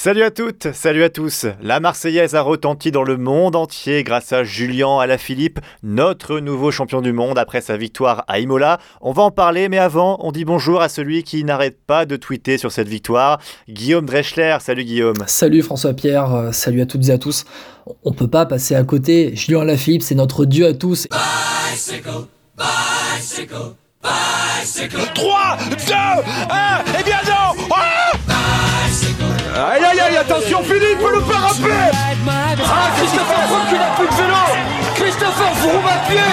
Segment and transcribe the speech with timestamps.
[0.00, 1.46] Salut à toutes, salut à tous.
[1.60, 7.00] La Marseillaise a retenti dans le monde entier grâce à Julien Alaphilippe, notre nouveau champion
[7.00, 8.78] du monde après sa victoire à Imola.
[9.00, 12.14] On va en parler, mais avant, on dit bonjour à celui qui n'arrête pas de
[12.14, 14.58] tweeter sur cette victoire, Guillaume Dreschler.
[14.60, 15.16] Salut Guillaume.
[15.26, 17.44] Salut François-Pierre, euh, salut à toutes et à tous.
[18.04, 19.34] On peut pas passer à côté.
[19.34, 21.08] Julien Alaphilippe, c'est notre dieu à tous.
[21.72, 25.12] Bicycle, bicycle, bicycle.
[25.12, 25.58] 3,
[25.88, 25.94] 2,
[26.94, 28.37] 1, et bien non
[29.04, 31.90] Aïe aïe aïe, attention Philippe, le faire rappeler
[32.64, 34.42] Ah, Christopher Froome qui n'a plus de vélo.
[34.94, 36.28] Christopher Froome à pied.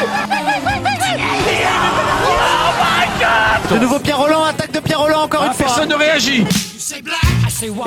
[2.28, 5.66] Oh my god De nouveau Pierre Roland, attaque de Pierre Roland encore ah, une fois.
[5.66, 6.46] Personne ne réagit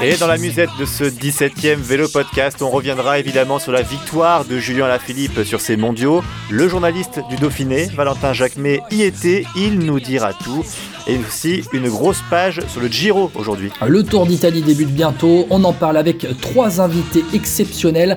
[0.03, 4.45] et dans la musette de ce 17e vélo podcast, on reviendra évidemment sur la victoire
[4.45, 6.23] de Julien Alaphilippe sur ses mondiaux.
[6.51, 10.65] Le journaliste du Dauphiné, Valentin Jacquemet, y était, il nous dira tout.
[11.07, 13.71] Et aussi une grosse page sur le Giro aujourd'hui.
[13.87, 18.17] Le Tour d'Italie débute bientôt, on en parle avec trois invités exceptionnels.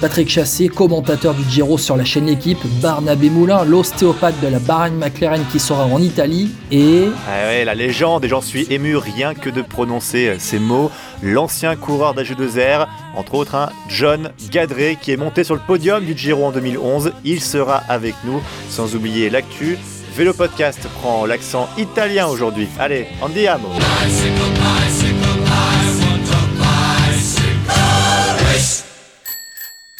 [0.00, 4.90] Patrick Chassé, commentateur du Giro sur la chaîne L'équipe, Barnabé Moulin, l'ostéopathe de la Bahrain
[4.90, 7.08] McLaren qui sera en Italie, et...
[7.26, 10.92] Ah ouais, la légende, et j'en suis ému rien que de prononcer euh, ces mots,
[11.22, 16.16] l'ancien coureur d'AG2R, entre autres un John Gadré qui est monté sur le podium du
[16.16, 19.78] Giro en 2011, il sera avec nous, sans oublier l'actu.
[20.16, 22.68] Vélo Podcast prend l'accent italien aujourd'hui.
[22.78, 23.68] Allez, andiamo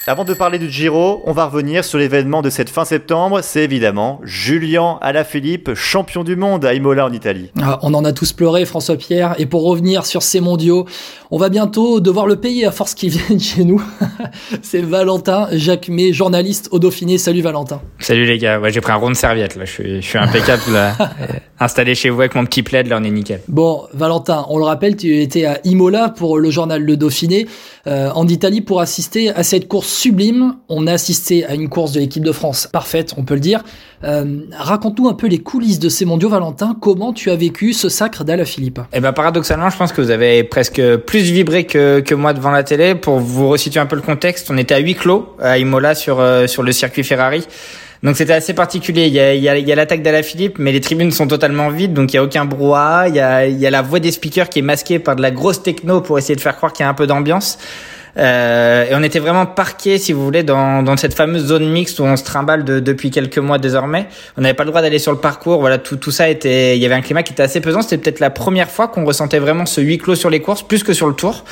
[0.09, 3.41] Avant de parler du Giro, on va revenir sur l'événement de cette fin septembre.
[3.43, 7.51] C'est évidemment Julien Alaphilippe, champion du monde à Imola en Italie.
[7.61, 9.35] Ah, on en a tous pleuré, François Pierre.
[9.37, 10.87] Et pour revenir sur ces mondiaux,
[11.31, 13.83] on va bientôt devoir le payer à force qu'ils viennent chez nous.
[14.63, 17.19] C'est Valentin Jacquemet, journaliste au Dauphiné.
[17.19, 17.81] Salut Valentin.
[17.99, 18.61] Salut les gars.
[18.61, 19.65] Ouais, j'ai pris un rond de serviette là.
[19.65, 20.97] Je suis, je suis impeccable là.
[21.61, 23.41] Installé chez vous avec mon petit plaid là, on est nickel.
[23.49, 27.47] Bon, Valentin, on le rappelle, tu étais à Imola pour le journal Le Dauphiné
[27.89, 30.55] euh, en Italie pour assister à cette course sublime.
[30.69, 33.65] On a assisté à une course de l'équipe de France parfaite, on peut le dire.
[34.05, 36.77] Euh, Raconte-nous un peu les coulisses de ces mondiaux, Valentin.
[36.81, 40.45] Comment tu as vécu ce sacre d'Alaphilippe Eh ben, paradoxalement, je pense que vous avez
[40.45, 42.95] presque plus vibré que, que moi devant la télé.
[42.95, 46.21] Pour vous resituer un peu le contexte, on était à huis clos à Imola sur,
[46.21, 47.47] euh, sur le circuit Ferrari.
[48.03, 49.07] Donc c'était assez particulier.
[49.07, 51.95] Il y a, y a, y a l'attaque d'Alaphilippe, mais les tribunes sont totalement vides,
[51.95, 53.09] donc il y a aucun brouhaha.
[53.09, 55.23] Il y a, il y a la voix des speakers qui est masquée par de
[55.23, 57.59] la grosse techno pour essayer de faire croire qu'il y a un peu d'ambiance.
[58.19, 62.01] Euh, et on était vraiment parqué, si vous voulez, dans, dans cette fameuse zone mixte
[62.01, 64.07] où on se trimballe de, depuis quelques mois désormais.
[64.37, 65.61] On n'avait pas le droit d'aller sur le parcours.
[65.61, 66.77] Voilà, tout, tout ça était.
[66.77, 67.83] Il y avait un climat qui était assez pesant.
[67.83, 70.83] C'était peut-être la première fois qu'on ressentait vraiment ce huis clos sur les courses, plus
[70.83, 71.45] que sur le tour.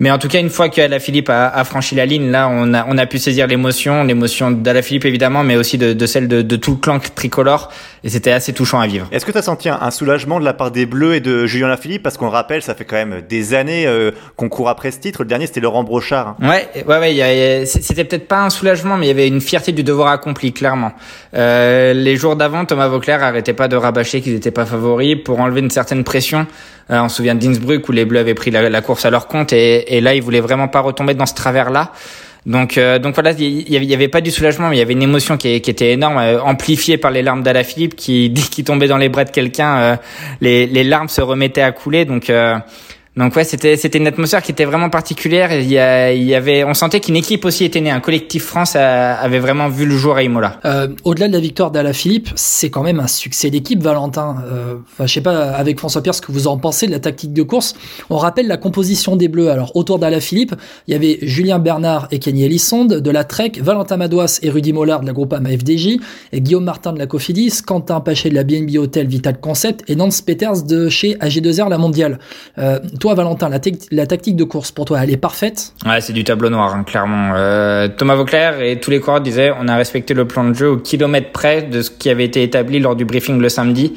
[0.00, 2.74] Mais en tout cas, une fois qu'Ala Philippe a, a, franchi la ligne, là, on
[2.74, 6.28] a, on a pu saisir l'émotion, l'émotion d'Ala Philippe évidemment, mais aussi de, de celle
[6.28, 7.70] de, de, tout le clan tricolore.
[8.04, 9.06] Et c'était assez touchant à vivre.
[9.12, 11.68] Est-ce que tu as senti un, soulagement de la part des Bleus et de Julien
[11.68, 12.02] Lafilippe?
[12.02, 14.98] Parce qu'on le rappelle, ça fait quand même des années euh, qu'on court après ce
[14.98, 15.22] titre.
[15.22, 16.07] Le dernier, c'était Laurent Brochard.
[16.40, 17.64] Ouais, ouais, ouais.
[17.66, 20.92] C'était peut-être pas un soulagement, mais il y avait une fierté du devoir accompli, clairement.
[21.34, 25.40] Euh, les jours d'avant, Thomas Vauclair arrêtait pas de rabâcher qu'ils n'étaient pas favoris pour
[25.40, 26.46] enlever une certaine pression.
[26.90, 29.52] Euh, on se souvient d'Innsbruck où les Bleus avaient pris la, course à leur compte
[29.52, 31.92] et, et là, ils voulaient vraiment pas retomber dans ce travers-là.
[32.48, 35.02] Donc, euh, donc voilà, il y, avait pas du soulagement, mais il y avait une
[35.02, 38.96] émotion qui, était énorme, euh, amplifiée par les larmes d'Alaphilippe, qui dès qu'il tombait dans
[38.96, 39.96] les bras de quelqu'un, euh,
[40.40, 42.06] les, les larmes se remettaient à couler.
[42.06, 42.32] Donc
[43.18, 45.52] donc ouais, c'était c'était une atmosphère qui était vraiment particulière.
[45.52, 47.90] Il y, a, il y avait, on sentait qu'une équipe aussi était née.
[47.90, 50.60] Un collectif France avait vraiment vu le jour à Imola.
[50.64, 54.36] Euh, Au-delà de la victoire Philippe, c'est quand même un succès d'équipe, Valentin.
[54.46, 57.00] Euh, enfin, je sais pas avec François Pierre ce que vous en pensez de la
[57.00, 57.74] tactique de course.
[58.10, 59.50] On rappelle la composition des Bleus.
[59.50, 60.54] Alors autour Philippe,
[60.86, 64.72] il y avait Julien Bernard et Kenny Elissonde de la Trek, Valentin Madouas et Rudy
[64.72, 65.98] Mollard de la Groupama FDJ,
[66.32, 69.96] et Guillaume Martin de la Cofidis, Quentin Paché de la BNB Hotel Vital Concept et
[69.96, 72.18] Nance Peters de chez AG2R La Mondiale.
[72.58, 73.58] Euh, toi, Valentin, la,
[73.90, 75.72] la, tactique de course pour toi, elle est parfaite?
[75.86, 77.32] Ouais, c'est du tableau noir, hein, clairement.
[77.34, 80.70] Euh, Thomas Vauclair et tous les coureurs disaient on a respecté le plan de jeu
[80.70, 83.94] au kilomètre près de ce qui avait été établi lors du briefing le samedi.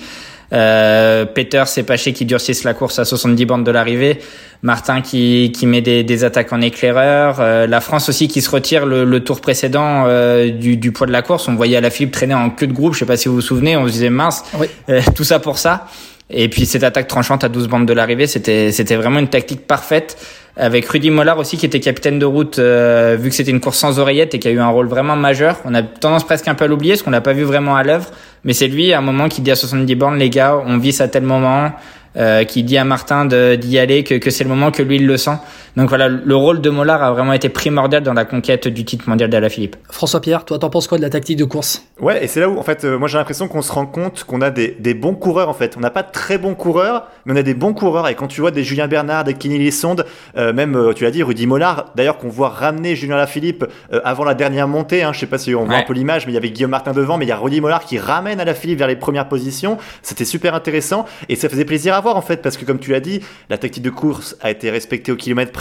[0.54, 4.20] Euh, Peter Paché qui durcissent la course à 70 bandes de l'arrivée.
[4.64, 7.38] Martin qui, qui met des, des attaques en éclaireur.
[7.40, 11.08] Euh, la France aussi qui se retire le, le tour précédent euh, du, du, poids
[11.08, 11.48] de la course.
[11.48, 12.94] On voyait à la Philippe traîner en queue de groupe.
[12.94, 13.78] Je sais pas si vous vous souvenez.
[13.78, 14.44] On se disait mince.
[14.56, 14.68] Oui.
[14.90, 15.88] Euh, tout ça pour ça.
[16.34, 19.68] Et puis cette attaque tranchante à 12 bandes de l'arrivée, c'était c'était vraiment une tactique
[19.68, 20.18] parfaite
[20.58, 23.78] avec Rudy Mollard aussi qui était capitaine de route euh, vu que c'était une course
[23.78, 25.60] sans oreillette et qui a eu un rôle vraiment majeur.
[25.66, 27.84] On a tendance presque un peu à l'oublier parce qu'on l'a pas vu vraiment à
[27.84, 28.10] l'œuvre,
[28.44, 30.96] mais c'est lui à un moment qui dit à 70 bornes les gars, on vit
[31.00, 31.72] à tel moment,
[32.18, 35.08] euh, qui dit à Martin d'y aller que, que c'est le moment que lui il
[35.08, 35.38] le sent.
[35.78, 39.10] Donc voilà, le rôle de Mollard a vraiment été primordial dans la conquête du titre
[39.10, 39.78] mondial d'Alaphilippe.
[39.90, 41.86] François Pierre, toi, t'en penses quoi de la tactique de course?
[42.00, 44.24] Ouais, et c'est là où, en fait, euh, moi j'ai l'impression qu'on se rend compte
[44.26, 45.76] qu'on a des, des, bons coureurs, en fait.
[45.78, 48.08] On n'a pas de très bons coureurs, mais on a des bons coureurs.
[48.10, 50.06] Et quand tu vois des Julien Bernard, des Kenny Lessonde,
[50.38, 54.02] euh, même, euh, tu l'as dit, Rudy Mollard, d'ailleurs, qu'on voit ramener Julien Lafilippe euh,
[54.04, 56.34] avant la dernière montée, hein, je sais pas si on voit un peu l'image, mais
[56.34, 58.46] il y avait Guillaume Martin devant, mais il y a Rudy Mollard qui ramène à
[58.46, 59.78] Lafilippe vers les premières positions.
[60.02, 62.92] C'était super intéressant, et ça faisait plaisir à voir, en fait, parce que comme tu
[62.92, 65.52] l'as dit, la tactique de course a été respectée au kilomètre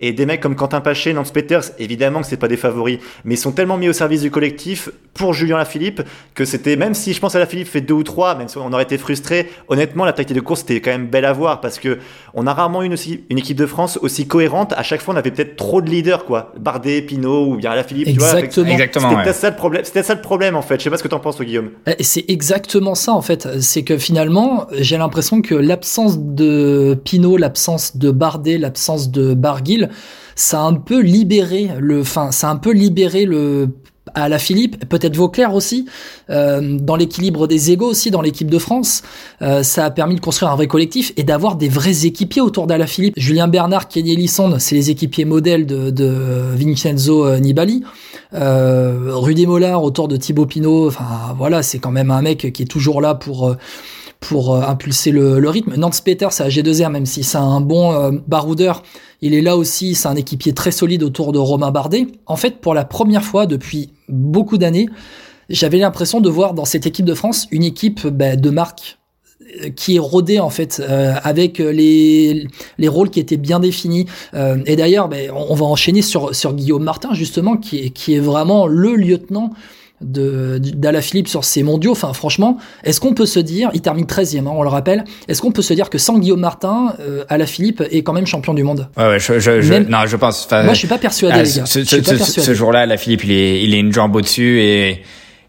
[0.00, 3.34] et des mecs comme Quentin Paché, Nance Peters, évidemment que c'est pas des favoris, mais
[3.34, 6.02] ils sont tellement mis au service du collectif pour Julien Lafilippe
[6.34, 8.72] que c'était, même si je pense à Lafilippe fait deux ou trois, même si on
[8.72, 11.78] aurait été frustré, honnêtement, la tactique de course c'était quand même belle à voir parce
[11.78, 11.98] que
[12.34, 14.72] on a rarement une, aussi, une équipe de France aussi cohérente.
[14.76, 16.52] À chaque fois, on avait peut-être trop de leaders, quoi.
[16.58, 18.50] Bardet, Pinot ou bien Lafilippe, Exactement.
[18.50, 18.70] tu vois.
[18.72, 19.10] Exactement.
[19.10, 19.32] C'était ouais.
[19.32, 19.84] ça le problème.
[19.84, 20.78] C'était ça le problème, en fait.
[20.78, 21.70] Je sais pas ce que t'en penses, Guillaume.
[22.00, 23.60] C'est exactement ça, en fait.
[23.60, 29.90] C'est que finalement, j'ai l'impression que l'absence de Pinot, l'absence de Bardet, l'absence de Barguil,
[30.34, 33.68] ça a un peu libéré le, enfin, ça a un peu libéré le
[34.14, 35.86] à la Philippe, peut-être Vauclair aussi,
[36.30, 39.02] euh, dans l'équilibre des égaux aussi, dans l'équipe de France.
[39.42, 42.66] Euh, ça a permis de construire un vrai collectif et d'avoir des vrais équipiers autour
[42.66, 43.14] d'Ala Philippe.
[43.16, 47.82] Julien Bernard, Kenny Elissonde, c'est les équipiers modèles de, Vincenzo Nibali.
[48.34, 50.88] Euh, Rudy Mollard autour de Thibaut Pinot.
[50.88, 53.56] Enfin voilà, c'est quand même un mec qui est toujours là pour
[54.20, 55.74] pour impulser le, le rythme.
[55.76, 58.82] Nance Peters c'est à G2R, même si c'est un bon euh, baroudeur,
[59.20, 62.06] il est là aussi, c'est un équipier très solide autour de Romain Bardet.
[62.26, 64.88] En fait, pour la première fois depuis beaucoup d'années,
[65.48, 68.98] j'avais l'impression de voir dans cette équipe de France une équipe bah, de marque
[69.76, 74.58] qui est rodée en fait euh, avec les les rôles qui étaient bien définis euh,
[74.64, 78.66] et d'ailleurs ben, on va enchaîner sur sur Guillaume Martin justement qui qui est vraiment
[78.66, 79.50] le lieutenant
[80.00, 81.92] de d'Alaphilippe sur ces mondiaux.
[81.92, 85.40] Enfin, franchement, est-ce qu'on peut se dire, il termine 13e, hein, on le rappelle, est-ce
[85.40, 88.62] qu'on peut se dire que sans Guillaume Martin, euh, Alaphilippe est quand même champion du
[88.64, 88.88] monde?
[88.96, 90.48] Ouais, ouais, je, je, je non, je pense.
[90.50, 91.66] Moi, je suis pas persuadé, ah, les gars.
[91.66, 95.02] Ce, ce- ce- ce jour-là, la Philippe, il est, il est une jambe au-dessus et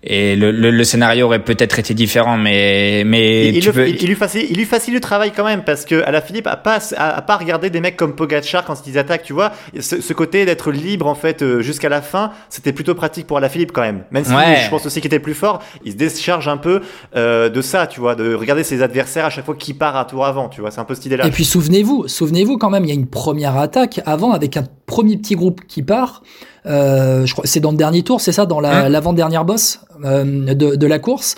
[0.05, 3.87] et le, le, le scénario aurait peut-être été différent, mais mais il, tu peux.
[3.89, 6.21] il- il lui facilite, il lui facilite le travail quand même parce que à la
[6.21, 9.33] Philippe a pas a, a pas regardé des mecs comme Pogacar quand ils attaquent, tu
[9.33, 9.51] vois.
[9.79, 13.39] Ce, ce côté d'être libre en fait euh, jusqu'à la fin, c'était plutôt pratique pour
[13.39, 14.03] la Philippe quand même.
[14.11, 14.61] Même si Ouais.
[14.63, 16.81] je pense aussi qu'il était plus fort, il se décharge un peu
[17.15, 20.05] euh, de ça, tu vois, de regarder ses adversaires à chaque fois qui part un
[20.05, 20.71] tour avant, tu vois.
[20.71, 21.25] C'est un peu cette idée-là.
[21.25, 24.63] Et puis souvenez-vous, souvenez-vous quand même, il y a une première attaque avant avec un
[24.85, 26.21] premier petit groupe qui part.
[26.65, 29.79] Euh, je crois c'est dans le dernier tour, c'est ça, dans la- Hein l'avant-dernière bosse
[30.03, 31.35] euh, de, de la course,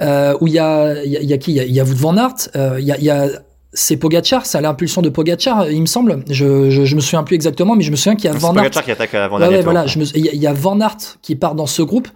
[0.00, 1.50] euh, où il y a, il y, a, y a qui?
[1.52, 3.10] Il y a, il y a Wout van Aert, euh, il y a, il y
[3.10, 3.26] a
[3.74, 6.24] c'est Pogacar, c'est à l'impulsion de Pogacar, il me semble.
[6.30, 8.48] Je, je, je me souviens plus exactement, mais je me souviens qu'il y a Van
[8.48, 8.62] Aert.
[8.62, 10.46] Pogacar qui attaque avant Ouais, dernier ouais, voilà, je me- il y, a- il y
[10.46, 12.08] a Van Aert qui part dans ce groupe,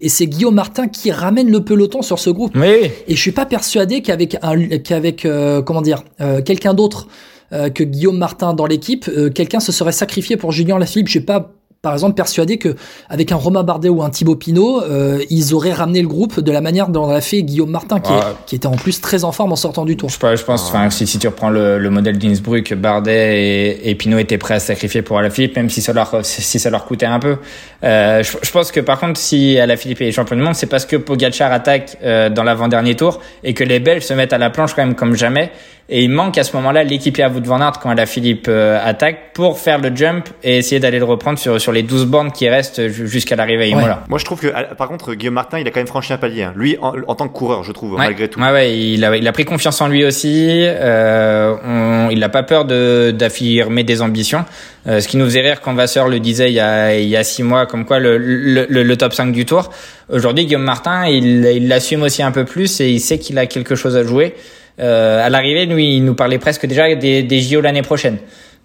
[0.00, 2.52] et c'est Guillaume Martin qui ramène le peloton sur ce groupe.
[2.56, 2.90] Oui, oui.
[3.08, 7.08] Et je suis pas persuadé qu'avec un qu'avec euh, comment dire euh, quelqu'un d'autre
[7.52, 11.06] euh, que Guillaume Martin dans l'équipe, euh, quelqu'un se serait sacrifié pour Julien Lafilippe.
[11.08, 12.74] Je suis pas par exemple persuadé que
[13.08, 16.50] avec un Romain Bardet ou un Thibaut Pinot, euh, ils auraient ramené le groupe de
[16.52, 18.22] la manière dont l'a fait Guillaume Martin, qui, est- Ouais.
[18.46, 20.08] qui était en plus très en forme en sortant du tour.
[20.10, 23.90] Je, pense- je pense, enfin, si, si tu reprends le, le modèle d'Innsbruck, Bardet et,
[23.90, 26.84] et Pinot étaient prêts à sacrifier pour Alaphilippe, même si ça leur, si ça leur
[26.84, 27.36] coûtait un peu.
[27.84, 30.84] Euh, je, je pense que par contre, si Alaphilippe est champion du monde, c'est parce
[30.84, 34.50] que Pogacar attaque euh, dans l'avant-dernier tour et que les Belges se mettent à la
[34.50, 35.52] planche quand même comme jamais.
[35.90, 39.32] Et il manque à ce moment-là l'équipier à Wout van Aert quand Alaphilippe euh, attaque
[39.32, 42.46] pour faire le jump et essayer d'aller le reprendre sur, sur les 12 bornes qui
[42.46, 44.04] restent ju- jusqu'à l'arrivée à Imola.
[44.06, 46.18] Moi, je trouve que, à- par contre, Guillaume Martin, il a quand même franchi un
[46.18, 46.42] palier.
[46.42, 46.52] hein.
[46.56, 47.98] Lui, en, en tant que coureur, je trouve, Ouais.
[48.00, 48.38] malgré tout.
[48.38, 50.48] Ouais, ouais, il a, il a pris confiance en lui aussi.
[50.62, 54.44] Euh, on- il n'a pas peur de d'affirmer des ambitions.
[54.86, 57.16] Euh, ce qui nous faisait rire quand Vasseur le disait il y a, il y
[57.16, 59.70] a six mois, comme quoi le, le, le, le top 5 du tour.
[60.10, 63.46] Aujourd'hui, Guillaume Martin, il il l'assume aussi un peu plus et il sait qu'il a
[63.46, 64.34] quelque chose à jouer.
[64.80, 68.18] Euh, à l'arrivée, lui, il nous parlait presque déjà des, des JO l'année prochaine.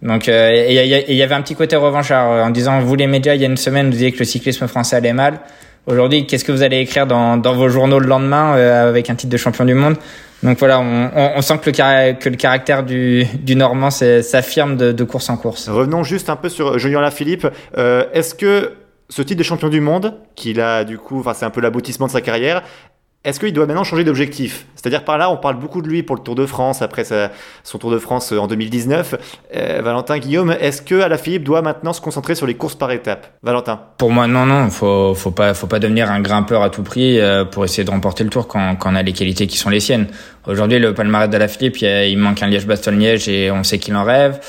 [0.03, 3.35] Donc, euh, il y, avait un petit côté revanchard euh, en disant, vous les médias,
[3.35, 5.39] il y a une semaine, vous disiez que le cyclisme français allait mal.
[5.87, 9.15] Aujourd'hui, qu'est-ce que vous allez écrire dans, dans vos journaux le lendemain euh, avec un
[9.15, 9.95] titre de champion du monde?
[10.43, 14.75] Donc voilà, on, on, on sent que le, que le caractère du, du Normand s'affirme
[14.75, 15.69] de, de course en course.
[15.69, 17.47] Revenons juste un peu sur Julien Lafilippe.
[17.77, 18.73] Euh, Est-ce que
[19.07, 22.07] ce titre de champion du monde, qu'il a du coup, enfin c'est un peu l'aboutissement
[22.07, 22.63] de sa carrière,
[23.25, 24.65] est-ce qu'il doit maintenant changer d'objectif?
[24.75, 27.31] C'est-à-dire par là, on parle beaucoup de lui pour le Tour de France après sa-
[27.63, 29.15] son Tour de France en 2019.
[29.55, 33.27] Euh, Valentin Guillaume, est-ce que Alaphilippe doit maintenant se concentrer sur les courses par étapes?
[33.41, 36.83] Valentin Pour moi, non, non, faut, faut pas, faut pas devenir un grimpeur à tout
[36.83, 39.57] prix euh, pour essayer de remporter le Tour quand, quand on a les qualités qui
[39.57, 40.07] sont les siennes.
[40.45, 44.39] Aujourd'hui, le palmarès d'Alaphilippe, il, il manque un Liège-Bastogne-Liège et on sait qu'il en rêve.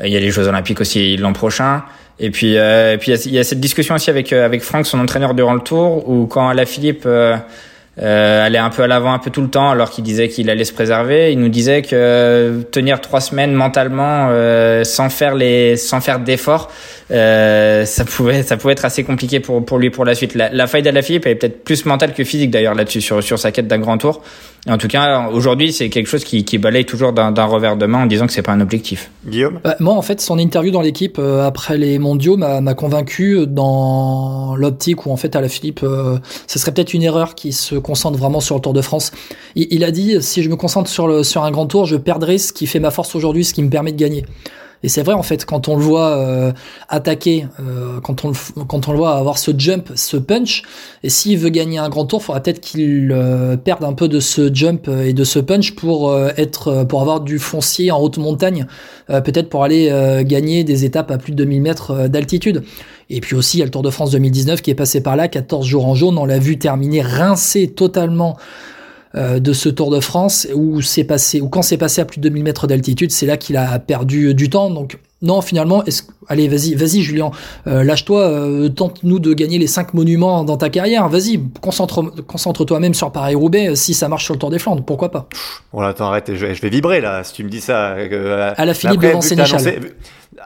[0.00, 1.84] Euh, Il y a les Jeux Olympiques aussi l'an prochain.
[2.18, 4.86] Et puis, euh, et puis il y, a, cette discussion aussi avec euh, avec Franck,
[4.86, 7.36] son entraîneur durant le Tour, où quand Alaphilippe euh,
[8.02, 10.50] euh, aller un peu à l'avant un peu tout le temps alors qu'il disait qu'il
[10.50, 11.32] allait se préserver.
[11.32, 14.28] Il nous disait que tenir trois semaines mentalement
[14.84, 16.70] sans faire les sans faire d'efforts,
[17.08, 20.34] ça pouvait ça pouvait être assez compliqué pour pour lui pour la suite.
[20.34, 23.52] La, la faille d'Alaphilippe est peut-être plus mentale que physique d'ailleurs là-dessus sur sur sa
[23.52, 24.22] quête d'un grand tour.
[24.66, 28.04] En tout cas, aujourd'hui, c'est quelque chose qui, qui balaye toujours d'un revers de main
[28.04, 29.10] en disant que c'est pas un objectif.
[29.26, 33.46] Guillaume bah, Moi, en fait, son interview dans l'équipe euh, après les mondiaux m'a convaincu
[33.46, 37.52] dans l'optique où, en fait, à la Philippe, euh, ce serait peut-être une erreur qui
[37.52, 39.12] se concentre vraiment sur le Tour de France.
[39.54, 41.96] Il, il, a dit si je me concentre sur, le, sur un grand tour, je
[41.96, 44.24] perdrai ce qui fait ma force aujourd'hui, ce qui me permet de gagner.
[44.82, 46.52] Et c'est vrai en fait quand on le voit euh,
[46.88, 50.62] attaquer, euh, quand on le, quand on le voit avoir ce jump, ce punch,
[51.02, 54.08] et s'il veut gagner un grand tour, il faudra peut-être qu'il euh, perde un peu
[54.08, 58.18] de ce jump et de ce punch pour être pour avoir du foncier en haute
[58.18, 58.66] montagne,
[59.08, 59.90] peut-être pour aller
[60.24, 62.62] gagner des étapes à plus de 2000 mètres d'altitude.
[63.10, 65.16] Et puis aussi, il y a le Tour de France 2019 qui est passé par
[65.16, 68.36] là, 14 jours en jaune, on l'a vu terminer rincé totalement
[69.16, 72.18] euh, de ce Tour de France où c'est passé, ou quand c'est passé à plus
[72.18, 74.70] de 2000 mètres d'altitude, c'est là qu'il a perdu du temps.
[74.70, 77.30] Donc non, finalement, est allez, vas-y, vas-y, Julien,
[77.66, 81.08] euh, lâche-toi, euh, tente-nous de gagner les cinq monuments dans ta carrière.
[81.08, 83.74] Vas-y, concentre, concentre-toi même sur Paris-Roubaix.
[83.74, 85.28] Si ça marche sur le Tour des Flandres, pourquoi pas?
[85.72, 87.24] Bon, attends, arrête, je, vais vibrer là.
[87.24, 87.96] Si tu me dis ça,
[88.56, 89.80] à la Philippe devant Sénéchal.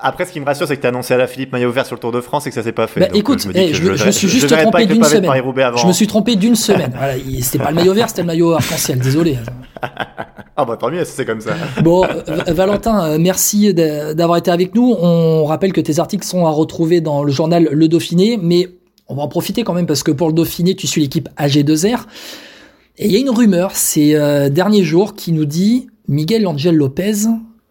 [0.00, 1.86] Après, ce qui me rassure, c'est que tu as annoncé à la Philippe maillot vert
[1.86, 3.00] sur le Tour de France et que ça s'est pas fait.
[3.00, 5.30] Bah, écoute, je, me, je, suis juste trompé d'une semaine.
[5.76, 6.92] Je me suis trompé d'une semaine.
[6.96, 8.98] voilà, c'était pas le maillot vert, c'était le maillot arc-en-ciel.
[8.98, 9.38] Désolé.
[10.56, 11.52] ah bah tant mieux, c'est comme ça.
[11.82, 12.06] bon,
[12.46, 14.94] Valentin, euh, merci d'avoir été avec nous.
[15.00, 18.68] On rappelle que tes articles sont à retrouver dans le journal Le Dauphiné, mais
[19.08, 22.00] on va en profiter quand même parce que pour le Dauphiné, tu suis l'équipe AG2R.
[22.98, 26.74] Et il y a une rumeur ces euh, derniers jours qui nous dit Miguel Angel
[26.74, 27.28] Lopez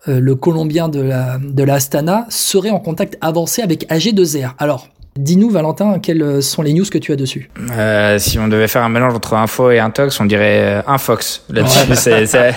[0.07, 4.51] euh, le Colombien de la, de la Astana, serait en contact avancé avec AG2R.
[4.57, 4.87] Alors,
[5.19, 7.49] Dis-nous, Valentin, quelles sont les news que tu as dessus?
[7.71, 10.81] Euh, Si on devait faire un mélange entre info et un tox, on dirait euh,
[10.85, 11.43] un fox.
[11.49, 11.95] Là-dessus,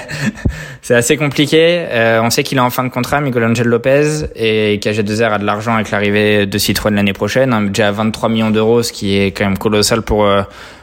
[0.83, 1.87] c'est assez compliqué.
[2.23, 5.47] on sait qu'il est en fin de contrat, Miguel Angel Lopez, et qu'AG2R a de
[5.47, 9.17] l'argent avec l'arrivée de Citroën l'année prochaine, hein, déjà à 23 millions d'euros, ce qui
[9.17, 10.27] est quand même colossal pour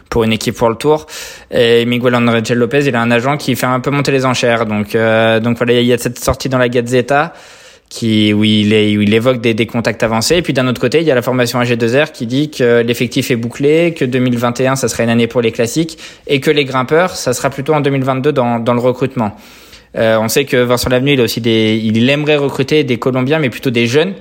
[0.10, 1.06] pour une équipe pour le Tour.
[1.52, 4.66] Et Miguel Angel Lopez, il a un agent qui fait un peu monter les enchères.
[4.66, 7.34] Donc, euh, donc voilà, il y a cette sortie dans la Gazzetta
[7.90, 10.36] qui où il, est, où il évoque des, des contacts avancés.
[10.36, 13.32] Et puis d'un autre côté, il y a la formation AG2R qui dit que l'effectif
[13.32, 15.98] est bouclé, que 2021 ça serait une année pour les classiques
[16.28, 19.38] et que les grimpeurs ça sera plutôt en 2022 dans, dans le recrutement.
[19.96, 23.40] Euh, on sait que Vincent Lavenu, il a aussi des, il aimerait recruter des Colombiens,
[23.40, 24.14] mais plutôt des jeunes.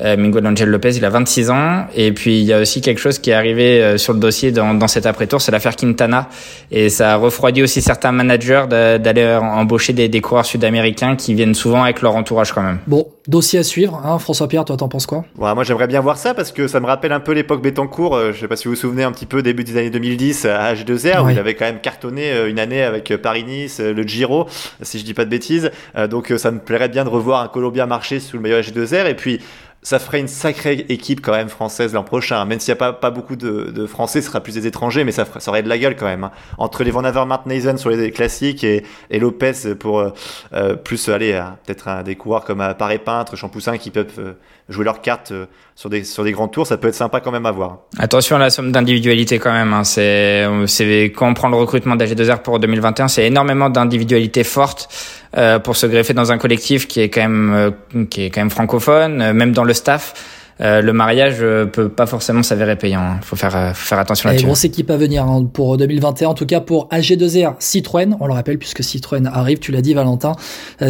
[0.00, 1.86] Euh, Miguel Angel Lopez, il a 26 ans.
[1.94, 4.52] Et puis, il y a aussi quelque chose qui est arrivé euh, sur le dossier
[4.52, 6.28] dans, dans cet après-tour, c'est l'affaire Quintana.
[6.70, 11.54] Et ça a refroidi aussi certains managers d'aller embaucher des, des coureurs sud-américains qui viennent
[11.54, 12.78] souvent avec leur entourage quand même.
[12.86, 14.00] Bon, dossier à suivre.
[14.04, 15.24] Hein, François-Pierre, toi, t'en penses quoi?
[15.38, 18.16] Ouais, Moi, j'aimerais bien voir ça parce que ça me rappelle un peu l'époque Bettencourt.
[18.16, 20.44] Euh, je sais pas si vous vous souvenez un petit peu, début des années 2010,
[20.44, 24.46] à H2R, où il avait quand même cartonné une année avec Paris-Nice, le Giro,
[24.82, 25.70] si je dis pas de bêtises.
[26.10, 29.06] donc, ça me plairait bien de revoir un Colombien marcher sous le meilleur H2R.
[29.08, 29.40] Et puis,
[29.86, 32.44] ça ferait une sacrée équipe quand même française l'an prochain.
[32.44, 35.12] Même s'il n'y a pas, pas beaucoup de, Français, ce sera plus des étrangers, mais
[35.12, 36.24] ça, ferait, ça aurait de la gueule quand même.
[36.24, 36.32] Hein.
[36.58, 40.10] Entre les Van Avermaet Nathan sur les classiques et, et Lopez pour euh,
[40.54, 44.32] euh plus aller peut-être des coureurs comme à Paris Peintre, Champoussin qui peuvent euh,
[44.68, 47.30] jouer leurs cartes euh, sur des, sur des grands tours, ça peut être sympa quand
[47.30, 47.80] même à voir.
[47.98, 49.74] Attention à la somme d'individualité quand même.
[49.74, 49.84] Hein.
[49.84, 54.88] C'est, c'est, quand on prend le recrutement d'AG2R pour 2021, c'est énormément d'individualité forte.
[55.36, 58.40] Euh, pour se greffer dans un collectif qui est quand même euh, qui est quand
[58.40, 60.14] même francophone, euh, même dans le staff.
[60.60, 63.00] Euh, le mariage peut pas forcément s'avérer payant.
[63.00, 63.20] Il hein.
[63.22, 64.46] faut faire, faire attention là-dessus.
[64.46, 68.32] Grosse équipe à venir hein, pour 2021, en tout cas pour AG2R Citroën, on le
[68.32, 70.32] rappelle puisque Citroën arrive, tu l'as dit Valentin.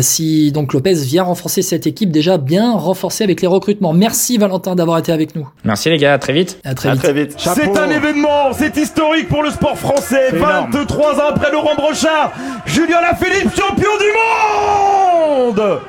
[0.01, 3.93] si donc Lopez vient renforcer cette équipe déjà bien renforcée avec les recrutements.
[3.93, 5.49] Merci Valentin d'avoir été avec nous.
[5.65, 6.59] Merci les gars, à très vite.
[6.65, 7.35] À très vite.
[7.37, 10.31] C'est un événement, c'est historique pour le sport français.
[10.33, 12.33] 23 ans après Laurent Brochard,
[12.67, 15.81] Julien Lafilippe, champion du monde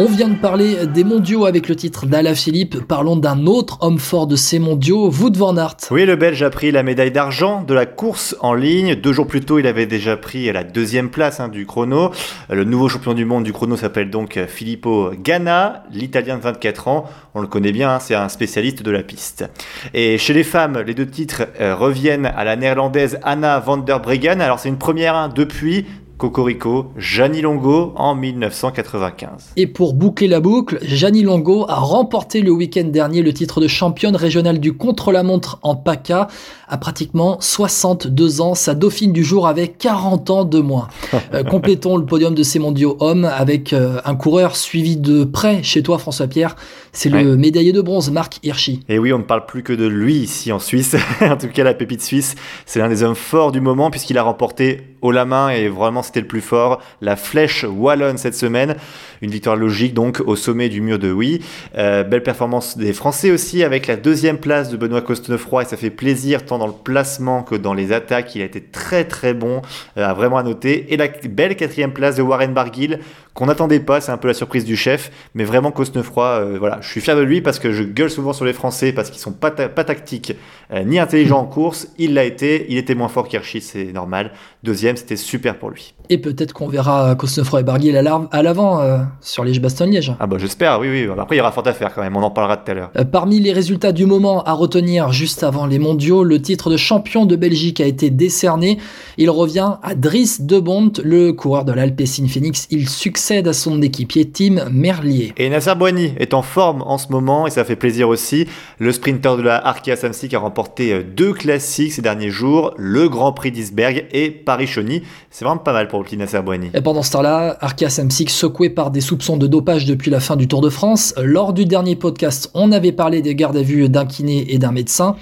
[0.00, 2.86] on vient de parler des mondiaux avec le titre d'Ala Philippe.
[2.86, 5.76] Parlons d'un autre homme fort de ces mondiaux, Wout van Aert.
[5.90, 8.94] Oui, le Belge a pris la médaille d'argent de la course en ligne.
[8.94, 12.12] Deux jours plus tôt, il avait déjà pris la deuxième place hein, du chrono.
[12.48, 17.04] Le nouveau champion du monde du chrono s'appelle donc Filippo Ganna, l'Italien de 24 ans.
[17.34, 19.50] On le connaît bien, hein, c'est un spécialiste de la piste.
[19.92, 24.00] Et chez les femmes, les deux titres euh, reviennent à la néerlandaise Anna van der
[24.00, 24.40] Breggen.
[24.40, 25.84] Alors c'est une première hein, depuis
[26.20, 29.52] Cocorico, Gianni Longo en 1995.
[29.56, 33.66] Et pour boucler la boucle, Gianni Longo a remporté le week-end dernier le titre de
[33.66, 36.28] championne régionale du contre-la-montre en PACA
[36.70, 38.54] à pratiquement 62 ans.
[38.54, 40.88] Sa dauphine du jour avait 40 ans de moins.
[41.32, 45.62] Euh, complétons le podium de ces mondiaux hommes avec euh, un coureur suivi de près
[45.62, 46.56] chez toi, François Pierre.
[46.92, 48.80] C'est le médaillé de bronze, Marc Hirschi.
[48.88, 50.96] Et oui, on ne parle plus que de lui ici en Suisse.
[51.20, 52.34] en tout cas, la pépite suisse,
[52.66, 56.02] c'est l'un des hommes forts du moment puisqu'il a remporté haut la main et vraiment
[56.02, 56.80] c'était le plus fort.
[57.00, 58.76] La flèche wallonne cette semaine.
[59.22, 61.40] Une victoire logique donc au sommet du mur de Oui.
[61.76, 65.76] Euh, belle performance des Français aussi avec la deuxième place de Benoît Cosnefroy et ça
[65.76, 68.34] fait plaisir tant dans le placement que dans les attaques.
[68.36, 69.62] Il a été très très bon,
[69.96, 70.92] euh, vraiment à noter.
[70.92, 73.00] Et la belle quatrième place de Warren Barguil
[73.34, 76.78] qu'on n'attendait pas, c'est un peu la surprise du chef, mais vraiment Cosnefroy, euh, voilà,
[76.80, 79.20] je suis fier de lui parce que je gueule souvent sur les Français parce qu'ils
[79.20, 80.34] sont pas, pas tactiques
[80.72, 81.88] euh, ni intelligents en course.
[81.96, 84.32] Il l'a été, il était moins fort qu'Hirschi, c'est normal.
[84.64, 85.94] Deuxième, c'était super pour lui.
[86.08, 90.14] Et peut-être qu'on verra Cosnefroy et Barguil à l'avant euh, sur Liège-Bastogne-Liège.
[90.18, 91.08] Ah bah j'espère, oui, oui.
[91.18, 92.90] Après, il y aura fort à faire quand même, on en parlera tout à l'heure.
[93.12, 97.26] parmi les résultats du moment à retenir juste avant les mondiaux, le titre de champion
[97.26, 98.78] de Belgique a été décerné.
[99.18, 102.66] Il revient à Driss de Bont, le coureur de l'Alpecin Phoenix.
[102.70, 105.32] Il succède à son équipier Tim Merlier.
[105.36, 108.48] Et Nasser Boigny est en forme en ce moment et ça fait plaisir aussi.
[108.80, 113.08] Le sprinter de la Arkea Samsic a remporté euh, deux classiques ces derniers jours, le
[113.08, 115.02] Grand Prix d'Isberg et Paris-Chauny.
[115.30, 116.70] C'est vraiment pas mal pour le petit Nasser Boigny.
[116.74, 120.34] Et pendant ce temps-là, Arkea Samsic secoué par des soupçons de dopage depuis la fin
[120.34, 121.14] du Tour de France.
[121.22, 124.72] Lors du dernier podcast, on avait parlé des gardes à vue d'un kiné et d'un
[124.72, 125.14] médecin.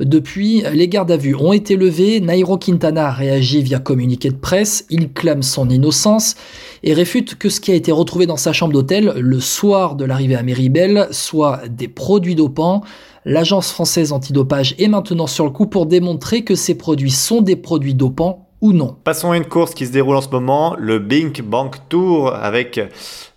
[0.00, 2.20] Depuis, les gardes à vue ont été levés.
[2.20, 4.84] Nairo Quintana réagit via communiqué de presse.
[4.90, 6.34] Il clame son innocence
[6.82, 10.04] et réfute que ce qui a été retrouvé dans sa chambre d'hôtel le soir de
[10.04, 12.82] l'arrivée à Méribel soit des produits dopants.
[13.24, 17.56] L'agence française antidopage est maintenant sur le coup pour démontrer que ces produits sont des
[17.56, 18.96] produits dopants ou non.
[19.04, 22.80] Passons à une course qui se déroule en ce moment, le Bink Bank Tour, avec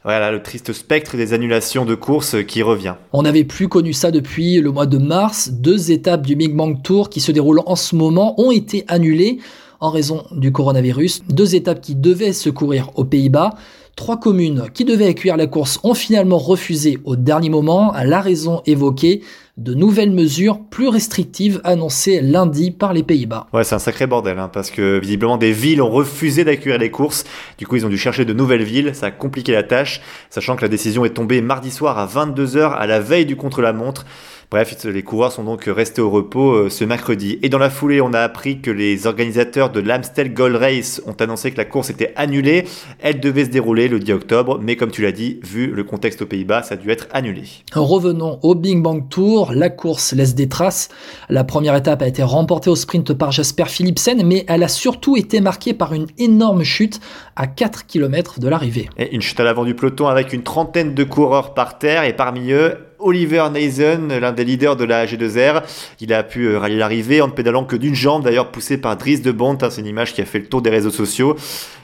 [0.03, 2.95] voilà, le triste spectre des annulations de courses qui revient.
[3.13, 5.49] On n'avait plus connu ça depuis le mois de mars.
[5.51, 9.39] Deux étapes du Bink Bank Tour qui se déroulent en ce moment ont été annulées
[9.79, 11.23] en raison du coronavirus.
[11.29, 13.55] Deux étapes qui devaient se courir aux Pays-Bas.
[13.95, 17.93] Trois communes qui devaient accueillir la course ont finalement refusé au dernier moment.
[18.05, 19.21] La raison évoquée,
[19.59, 23.47] de nouvelles mesures plus restrictives annoncées lundi par les Pays-Bas.
[23.51, 26.89] Ouais, c'est un sacré bordel, hein, parce que visiblement des villes ont refusé d'accueillir les
[26.89, 27.25] courses.
[27.57, 28.95] Du coup, ils ont dû chercher de nouvelles villes.
[28.95, 29.99] Ça a compliqué la tâche,
[30.29, 34.05] sachant que la décision est tombée mardi soir à 22h à la veille du contre-la-montre.
[34.51, 37.37] Bref, les coureurs sont donc restés au repos euh, ce mercredi.
[37.43, 41.13] Et dans la foulée, on a appris que les organisateurs de l'Amstel Gold Race ont
[41.19, 42.65] annoncé que la course était annulée.
[42.97, 46.23] Elle devait se dérouler le 10 octobre, mais comme tu l'as dit, vu le contexte
[46.23, 47.43] aux Pays-Bas, ça a dû être annulé.
[47.75, 49.51] Revenons au Bing Bang Tour.
[49.53, 50.89] La course laisse des traces.
[51.29, 55.15] La première étape a été remportée au sprint par Jasper Philipsen, mais elle a surtout
[55.15, 56.99] été marquée par une énorme chute
[57.35, 58.89] à 4 km de l'arrivée.
[59.11, 62.51] Une chute à l'avant du peloton avec une trentaine de coureurs par terre et parmi
[62.51, 65.63] eux Oliver Nazen, l'un des leaders de la G2R.
[66.01, 68.97] Il a pu euh, rallier l'arrivée en ne pédalant que d'une jambe, d'ailleurs poussé par
[68.97, 69.57] Driss de Bont.
[69.61, 71.35] Hein, c'est une image qui a fait le tour des réseaux sociaux.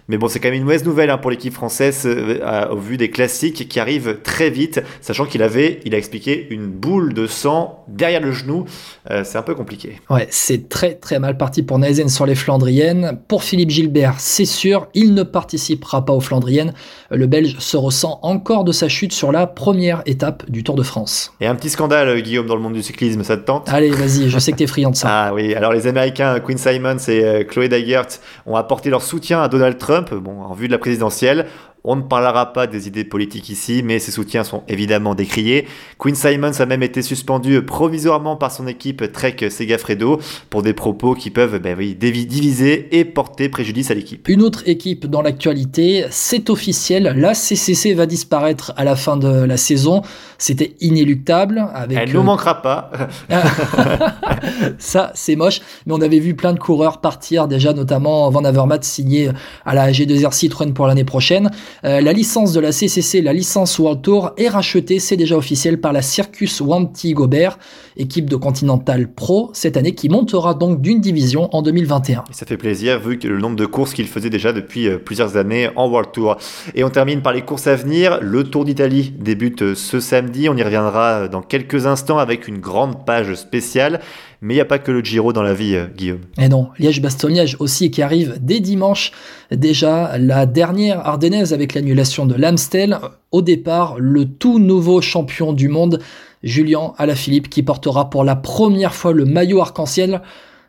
[0.08, 2.98] Mais bon, c'est quand même une mauvaise nouvelle hein, pour l'équipe française euh, au vu
[2.98, 7.26] des classiques qui arrivent très vite, sachant qu'il avait, il a expliqué, une boule de
[7.26, 8.66] sang derrière le genou.
[9.10, 10.00] Euh, c'est un peu compliqué.
[10.12, 13.18] Ouais, c'est très très mal parti pour Naisen sur les Flandriennes.
[13.28, 16.74] Pour Philippe Gilbert, c'est sûr, il ne participera pas aux Flandriennes.
[17.10, 20.84] Le Belge se ressent encore de sa chute sur la première étape du Tour de
[20.84, 21.34] France.
[21.42, 23.70] Et un petit scandale, Guillaume, dans le monde du cyclisme, ça te tente?
[23.70, 25.08] Allez, vas-y, je sais que t'es friand de ça.
[25.12, 28.06] ah oui, alors les Américains Quinn Simons et euh, Chloé Dagert
[28.46, 31.48] ont apporté leur soutien à Donald Trump bon, en vue de la présidentielle.
[31.88, 35.68] On ne parlera pas des idées politiques ici, mais ses soutiens sont évidemment décriés.
[36.00, 40.20] Queen Simons a même été suspendu provisoirement par son équipe Trek Segafredo
[40.50, 44.28] pour des propos qui peuvent ben oui, diviser et porter préjudice à l'équipe.
[44.28, 49.28] Une autre équipe dans l'actualité, c'est officiel, la CCC va disparaître à la fin de
[49.28, 50.02] la saison.
[50.38, 51.66] C'était inéluctable.
[51.74, 52.92] Avec, Elle ne nous euh, manquera pas.
[54.80, 55.62] Ça, c'est moche.
[55.86, 59.30] Mais on avait vu plein de coureurs partir déjà, notamment Van Avermaet signé
[59.66, 61.52] à la G2R Citroën pour l'année prochaine.
[61.84, 65.80] Euh, la licence de la CCC, la licence World Tour, est rachetée, c'est déjà officiel,
[65.80, 67.58] par la Circus Wanty Gobert,
[67.98, 72.24] équipe de Continental Pro cette année, qui montera donc d'une division en 2021.
[72.32, 75.38] ça fait plaisir, vu que le nombre de courses qu'il faisait déjà depuis euh, plusieurs
[75.38, 76.38] années en World Tour.
[76.74, 78.20] Et on termine par les courses à venir.
[78.22, 80.50] Le Tour d'Italie débute euh, ce samedi.
[80.50, 84.02] On y reviendra dans quelques instants avec une grande page spéciale.
[84.42, 86.22] Mais il n'y a pas que le Giro dans la vie, euh, Guillaume.
[86.38, 89.12] Et non, Liège-Bastogne-Liège aussi qui arrive dès dimanche.
[89.52, 92.98] Déjà la dernière ardennaise avec l'annulation de l'Amstel.
[93.32, 96.02] Au départ, le tout nouveau champion du monde,
[96.44, 100.22] Julien Alaphilippe, qui portera pour la première fois le maillot arc-en-ciel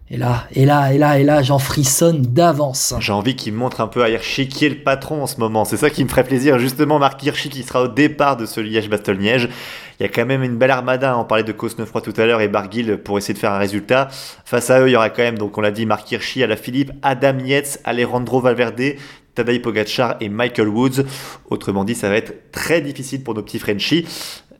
[0.08, 2.94] Et là, et là, et là, et là, j'en frissonne d'avance.
[3.00, 5.64] J'ai envie qu'il montre un peu à Hirschi qui est le patron en ce moment.
[5.64, 6.58] C'est ça qui me ferait plaisir.
[6.58, 9.48] Justement, Marc Hirschi qui sera au départ de ce Liège-Bastogne-Liège.
[9.98, 11.16] Il y a quand même une belle armada.
[11.16, 14.08] On parlait de Cosnefroy tout à l'heure et Barguil pour essayer de faire un résultat.
[14.44, 16.56] Face à eux, il y aura quand même, donc on l'a dit, Marc Hirschi, la
[16.56, 18.96] Philippe, Adam Yates, Alejandro Valverde,
[19.34, 21.04] Tadej Pogacar et Michael Woods.
[21.50, 24.06] Autrement dit, ça va être très difficile pour nos petits Frenchies.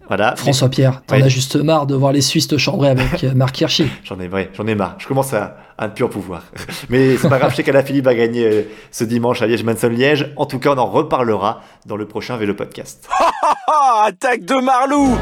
[0.09, 0.37] Voilà.
[0.37, 3.61] François Pierre, t'en as juste marre de voir les Suisses te chambrer avec euh, Marc
[3.61, 3.89] Hirschi.
[4.05, 4.95] J'en ai, ouais, j'en ai marre.
[4.99, 6.45] Je commence à, à ne plus en pouvoir.
[6.89, 10.33] Mais c'est pas grave, je sais qu'Alaphilippe va gagner euh, ce dimanche à Liège-Manson-Liège.
[10.37, 13.09] En tout cas, on en reparlera dans le prochain Vélo Podcast.
[13.87, 15.17] Attaque de Marlou.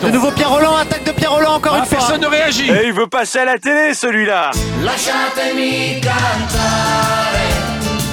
[0.00, 1.98] De nouveau Pierre Roland, attaque de Pierre Roland encore une fois.
[1.98, 2.70] Personne ne réagit.
[2.70, 4.50] Et il veut passer à la télé celui-là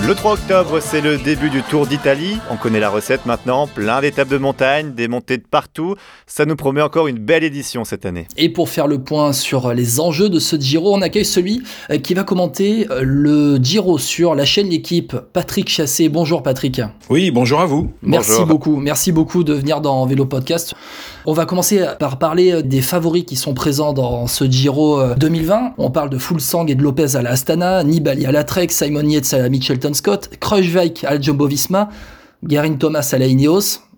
[0.08, 2.38] Le 3 octobre, c'est le début du Tour d'Italie.
[2.50, 5.96] On connaît la recette maintenant, plein d'étapes de montagne, des montées de partout.
[6.26, 8.28] Ça nous promet encore une belle édition cette année.
[8.36, 11.62] Et pour faire le point sur les enjeux de ce Giro, on accueille celui
[11.92, 16.10] euh, qui va commenter euh, le Giro sur la chaîne L'équipe, Patrick Chassé.
[16.10, 16.82] Bonjour Patrick.
[17.10, 17.92] Oui, bonjour à vous.
[18.02, 18.48] Merci Bonjour.
[18.48, 20.74] beaucoup, merci beaucoup de venir dans Vélo Podcast.
[21.28, 25.74] On va commencer par parler des favoris qui sont présents dans ce Giro euh, 2020.
[25.78, 29.08] On parle de Fulsang et de Lopez à la Astana, Nibali à la Trek, Simon
[29.08, 31.48] Yates à la Mitchelton Scott, Kruijswijk à la Jumbo
[32.80, 33.28] Thomas à la.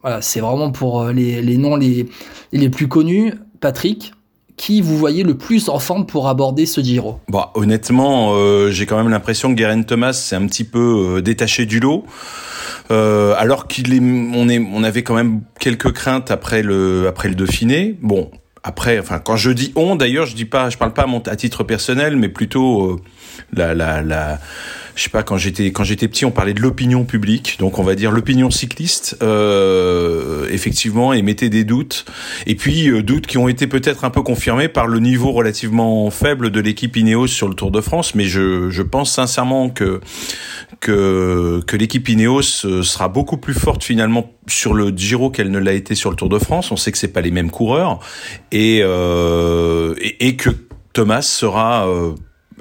[0.01, 2.08] Voilà, c'est vraiment pour euh, les, les noms les,
[2.51, 3.34] les plus connus.
[3.62, 4.13] Patrick,
[4.58, 7.19] qui vous voyez le plus en forme pour aborder ce Giro?
[7.29, 11.21] Bon, honnêtement, euh, j'ai quand même l'impression que Geraint Thomas s'est un petit peu euh,
[11.21, 12.06] détaché du lot.
[12.89, 17.34] Alors qu'il est, on est, on avait quand même quelques craintes après le, après le
[17.34, 17.97] Dauphiné.
[18.01, 18.29] Bon,
[18.63, 21.36] après, enfin, quand je dis on, d'ailleurs, je dis pas, je parle pas à, à
[21.36, 22.99] titre personnel, mais plutôt
[23.51, 24.39] la, la, la,
[24.95, 27.84] je sais pas, quand j'étais, quand j'étais petit, on parlait de l'opinion publique, donc on
[27.84, 32.06] va dire l'opinion cycliste, euh, effectivement, émettait des doutes,
[32.45, 36.10] et puis euh, doutes qui ont été peut-être un peu confirmés par le niveau relativement
[36.12, 39.99] faible de l'équipe Ineos sur le Tour de France, mais je, je pense sincèrement que
[40.79, 45.73] que, l'équipe Ineos euh, sera beaucoup plus forte finalement sur le Giro qu'elle ne l'a
[45.73, 46.71] été sur le Tour de France.
[46.71, 47.99] On sait que c'est pas les mêmes coureurs.
[48.51, 50.49] Et euh, et, et que
[50.93, 51.88] Thomas sera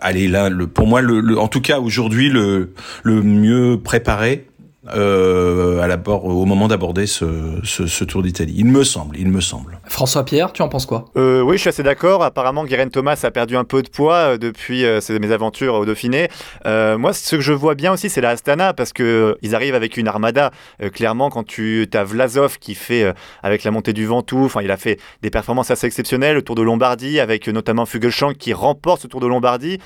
[0.03, 4.47] allez là le, pour moi le, en tout cas aujourd'hui le le mieux préparé
[4.95, 7.25] euh, à l'abord au moment d'aborder ce,
[7.63, 8.55] ce, ce Tour d'Italie.
[8.57, 9.79] Il me semble, il me semble.
[9.85, 11.05] François Pierre, tu en penses quoi?
[11.17, 12.23] Euh, oui, je suis assez d'accord.
[12.23, 15.75] Apparemment, Guérin Thomas a perdu un peu de poids euh, depuis euh, ses- mes aventures
[15.75, 16.29] au Dauphiné.
[16.67, 19.55] Euh, moi, ce que je vois bien aussi, c'est la Astana parce que euh, ils
[19.55, 20.51] arrivent avec une armada.
[20.83, 24.63] Euh, clairement, quand tu as Vlasov qui fait euh, avec la montée du Ventoux, enfin,
[24.63, 26.35] il a fait des performances assez exceptionnelles.
[26.37, 29.79] Le Tour de Lombardie avec euh, notamment Fugelsang qui remporte ce Tour de Lombardie.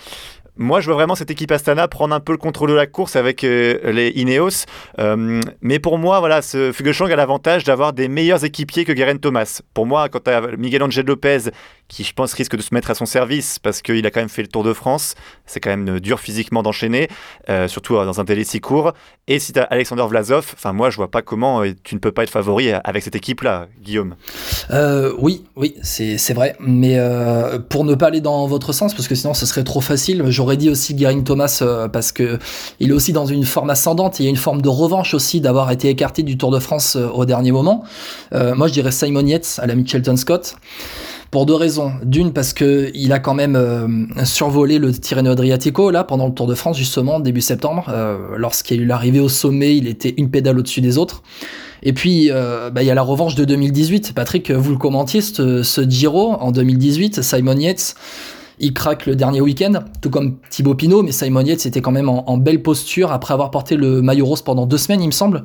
[0.59, 3.17] Moi, je vois vraiment cette équipe Astana prendre un peu le contrôle de la course
[3.17, 4.65] avec euh, les Ineos.
[4.99, 9.19] Euh, mais pour moi, voilà, ce Fugelsang a l'avantage d'avoir des meilleurs équipiers que Guerin
[9.19, 9.61] Thomas.
[9.75, 11.51] Pour moi, quand tu as Miguel Angel Lopez,
[11.89, 14.29] qui je pense risque de se mettre à son service parce qu'il a quand même
[14.29, 15.15] fait le Tour de France,
[15.47, 17.09] c'est quand même euh, dur physiquement d'enchaîner,
[17.49, 18.93] euh, surtout euh, dans un délai si court.
[19.29, 22.13] Et si tu as Alexander Vlasov, enfin moi, je vois pas comment tu ne peux
[22.13, 24.15] pas être favori avec cette équipe-là, Guillaume.
[24.71, 26.57] Euh, oui, oui, c'est vrai.
[26.61, 29.81] Mais euh, pour ne pas aller dans votre sens, parce que sinon ce serait trop
[29.81, 32.39] facile, j'aurais dit aussi Garin Thomas parce que
[32.79, 34.21] il est aussi dans une forme ascendante.
[34.21, 36.97] Il y a une forme de revanche aussi d'avoir été écarté du Tour de France
[36.97, 37.85] au dernier moment.
[38.33, 40.57] Moi, je dirais Simon Yates à la Mitchelton Scott.
[41.31, 41.93] Pour deux raisons.
[42.05, 43.89] D'une, parce que il a quand même euh,
[44.25, 47.87] survolé le Tirreno Adriatico là pendant le Tour de France justement début septembre.
[47.89, 51.23] Euh, Lorsqu'il y a eu l'arrivée au sommet, il était une pédale au-dessus des autres.
[51.83, 54.13] Et puis, euh, bah, il y a la revanche de 2018.
[54.15, 57.23] Patrick, vous le commentiez, ce, ce Giro en 2018.
[57.23, 57.95] Simon Yates,
[58.59, 62.09] il craque le dernier week-end, tout comme Thibaut Pinot, mais Simon Yates était quand même
[62.09, 65.45] en belle posture après avoir porté le maillot rose pendant deux semaines, il me semble.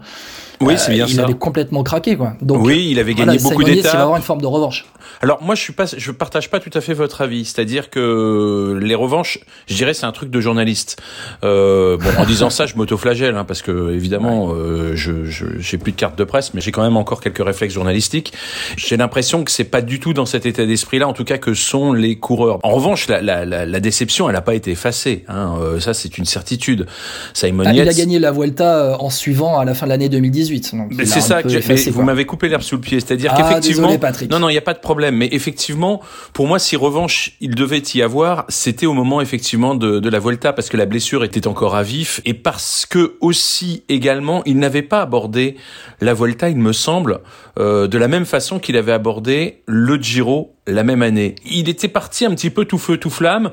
[0.62, 1.24] Oui, Euh, c'est bien il ça.
[1.24, 2.34] avait complètement craqué, quoi.
[2.42, 3.94] Donc, oui, il avait voilà, gagné beaucoup Simon Yates, il d'étapes.
[3.96, 4.86] va avoir une forme de revanche.
[5.24, 7.46] Alors moi je suis pas, je partage pas tout à fait votre avis.
[7.46, 11.00] C'est-à-dire que les revanches, je dirais c'est un truc de journaliste.
[11.44, 15.78] Euh, bon, en disant ça, je m'autoflagelle hein, parce que évidemment, euh, je je- j'ai
[15.78, 18.34] plus de carte de presse, mais j'ai quand même encore quelques réflexes journalistiques.
[18.78, 21.54] J'ai l'impression que c'est pas du tout dans cet état d'esprit-là, en tout cas que
[21.54, 22.60] sont les coureurs.
[22.64, 25.24] En revanche, la, la, la, la déception, elle a pas été effacée.
[25.28, 26.88] Hein, euh, ça c'est une certitude.
[27.34, 30.10] Simon Ah, il a gagné la Vuelta euh, en suivant à la fin de l'année
[30.10, 30.51] 2018.
[30.60, 33.34] Donc mais c'est ça que j'ai- effacé, vous m'avez coupé l'herbe sous le pied, c'est-à-dire
[33.36, 33.90] Ah, qu'effectivement,
[34.30, 36.02] non non, il y a pas de problème, mais effectivement,
[36.34, 40.20] pour moi, si revanche il devait y avoir, c'était au moment effectivement de, de la
[40.20, 44.58] Volta parce que la blessure était encore à vif et parce que aussi également il
[44.60, 45.56] n'avait pas abordé
[46.02, 47.20] la Volta, il me semble,
[47.60, 51.36] euh, de la même façon qu'il avait abordé le Giro la même année.
[51.46, 53.52] Il était parti un petit peu tout feu tout flamme.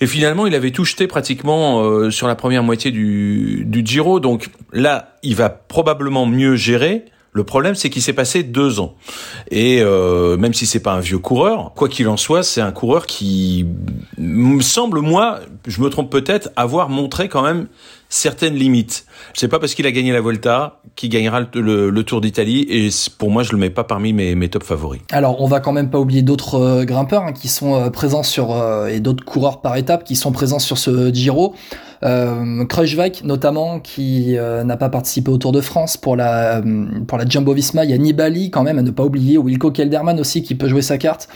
[0.00, 4.20] Et finalement, il avait tout jeté pratiquement euh, sur la première moitié du, du Giro.
[4.20, 7.04] Donc là, il va probablement mieux gérer.
[7.32, 8.94] Le problème, c'est qu'il s'est passé deux ans.
[9.50, 12.72] Et euh, même si c'est pas un vieux coureur, quoi qu'il en soit, c'est un
[12.72, 13.66] coureur qui
[14.16, 17.68] me semble, moi, je me trompe peut-être, avoir montré quand même
[18.08, 19.04] certaines limites.
[19.34, 23.30] C'est pas parce qu'il a gagné la Volta qu'il gagnera le, Tour d'Italie et pour
[23.30, 25.00] moi je le mets pas parmi mes, top favoris.
[25.10, 28.22] Alors on va quand même pas oublier d'autres euh, grimpeurs hein, qui sont euh, présents
[28.22, 31.54] sur euh, et d'autres coureurs par étape qui sont présents sur ce Giro.
[32.04, 32.64] Euh,
[33.24, 36.62] notamment qui n'a pas participé au Tour de France pour la
[37.08, 37.84] pour la Jumbo Visma.
[37.84, 39.36] Il y a Nibali quand même à ne pas oublier.
[39.36, 41.28] Wilco Kelderman aussi qui peut jouer sa carte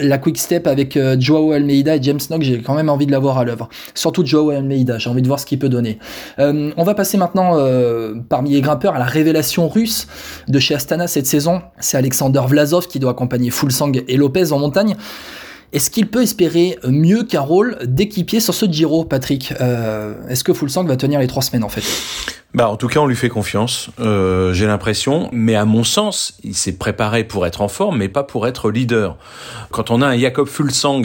[0.00, 3.18] la quick step avec Joao Almeida et James Nock, j'ai quand même envie de la
[3.18, 3.68] voir à l'œuvre.
[3.94, 5.98] Surtout Joao Almeida, j'ai envie de voir ce qu'il peut donner.
[6.38, 10.06] On va passer maintenant euh, parmi les grimpeurs à la révélation russe
[10.48, 11.62] de chez Astana cette saison.
[11.78, 14.96] C'est Alexander Vlasov qui doit accompagner Fulsang et Lopez en montagne.
[15.74, 19.52] Est-ce qu'il peut espérer mieux qu'un rôle d'équipier sur ce Giro, Patrick?
[20.30, 21.82] Est-ce que Fulsang va tenir les trois semaines en fait?
[22.54, 23.90] Bah, en tout cas, on lui fait confiance.
[24.00, 28.08] Euh, J'ai l'impression, mais à mon sens, il s'est préparé pour être en forme, mais
[28.08, 29.18] pas pour être leader.
[29.70, 31.02] Quand on a un Jacob Fulsang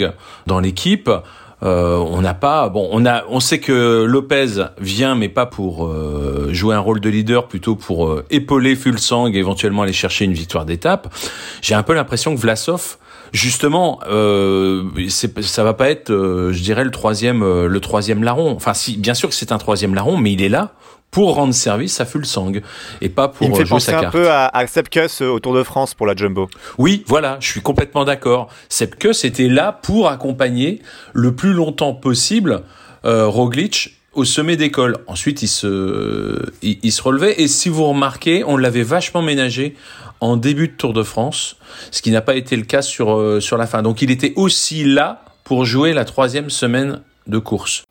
[0.48, 1.20] dans l'équipe, euh,
[1.64, 6.50] on n'a pas bon on a on sait que Lopez vient mais pas pour euh,
[6.52, 10.34] jouer un rôle de leader plutôt pour euh, épauler Fulsang et éventuellement aller chercher une
[10.34, 11.14] victoire d'étape.
[11.62, 12.98] J'ai un peu l'impression que Vlasov
[13.32, 18.52] justement euh, ça va pas être euh, je dirais le troisième le troisième larron.
[18.56, 20.74] Enfin si bien sûr que c'est un troisième larron mais il est là
[21.14, 22.52] pour rendre service à Fulsang
[23.00, 25.22] et pas pour Il me fait euh, jouer penser sa un peu à, à Sepkus
[25.22, 26.50] au Tour de France pour la Jumbo.
[26.80, 28.50] Oui, voilà, je suis complètement d'accord.
[28.68, 30.82] Sepkus était là pour accompagner
[31.14, 32.64] le plus longtemps possible
[33.06, 34.98] euh, Roglic au sommet d'école.
[35.06, 37.40] Ensuite, il se, il, il se relevait.
[37.40, 39.76] Et si vous remarquez, on l'avait vachement ménagé
[40.20, 41.58] en début de Tour de France,
[41.92, 43.84] ce qui n'a pas été le cas sur, euh, sur la fin.
[43.84, 47.84] Donc, il était aussi là pour jouer la troisième semaine de course.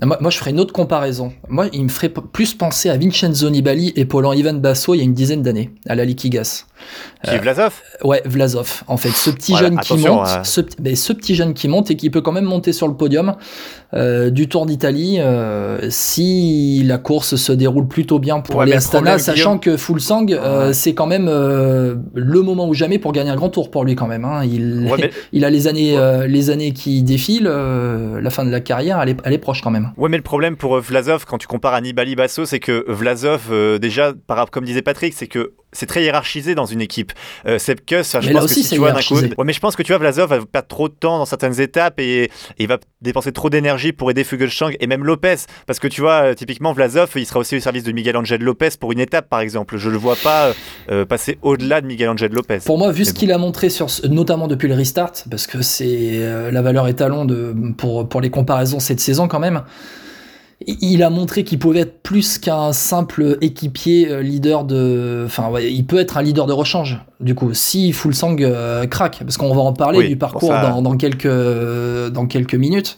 [0.00, 1.32] Moi, je ferais une autre comparaison.
[1.48, 4.06] Moi, il me ferait plus penser à Vincenzo Nibali et
[4.36, 6.66] Ivan Basso il y a une dizaine d'années, à la Liquigas.
[7.24, 10.44] Qui est Vlasov Ouais, Vlasov, en fait, ce petit Voilà, jeune qui monte, hein.
[10.44, 13.34] ce, ben, petit jeune qui monte et qui peut quand même monter sur le podium
[13.94, 18.72] euh, du Tour d'Italie euh, si la course se déroule plutôt bien pour Ouais, les
[18.74, 23.12] Astana, sachant Guillaume- que Fulsang, euh, c'est quand même euh, le moment ou jamais pour
[23.12, 24.24] gagner un grand tour pour lui quand même.
[24.24, 24.42] Hein.
[24.44, 28.44] Il, Ouais, mais- il a les années, euh, les années qui défilent, euh, la fin
[28.44, 29.90] de la carrière, elle est, elle est proche quand même.
[29.96, 32.84] Ouais, mais le problème pour euh, Vlasov, quand tu compares à Nibali Basso, c'est que
[32.88, 37.12] Vlasov, euh, déjà, par, comme disait Patrick, c'est que c'est très hiérarchisé dans une équipe.
[37.46, 39.44] Euh, Sepkus, je Mais pense là que aussi, si c'est tu vois d'un coup, ouais,
[39.44, 42.00] mais je pense que tu vois Vlasov va perdre trop de temps dans certaines étapes
[42.00, 45.86] et, et il va dépenser trop d'énergie pour aider Fuglsang et même Lopez, parce que
[45.88, 48.92] tu vois, euh, typiquement Vlasov, il sera aussi au service de Miguel Angel Lopez pour
[48.92, 49.76] une étape, par exemple.
[49.76, 50.52] Je le vois pas euh,
[50.90, 52.58] euh, passer au-delà de Miguel Angel Lopez.
[52.64, 53.18] Pour moi, vu ce bon.
[53.20, 56.88] qu'il a montré, sur, ce- notamment depuis le restart, parce que c'est euh, la valeur
[56.88, 59.62] étalon de, pour, pour les comparaisons cette saison quand même,
[60.66, 65.24] il a montré qu'il pouvait être plus qu'un simple équipier euh, leader de.
[65.26, 67.00] Enfin, ouais, il peut être un leader de rechange.
[67.20, 70.68] Du coup, si Fulsang euh, craque, parce qu'on va en parler Oui, du parcours ça-
[70.70, 71.26] dans, dans quelques
[72.12, 72.96] dans quelques minutes.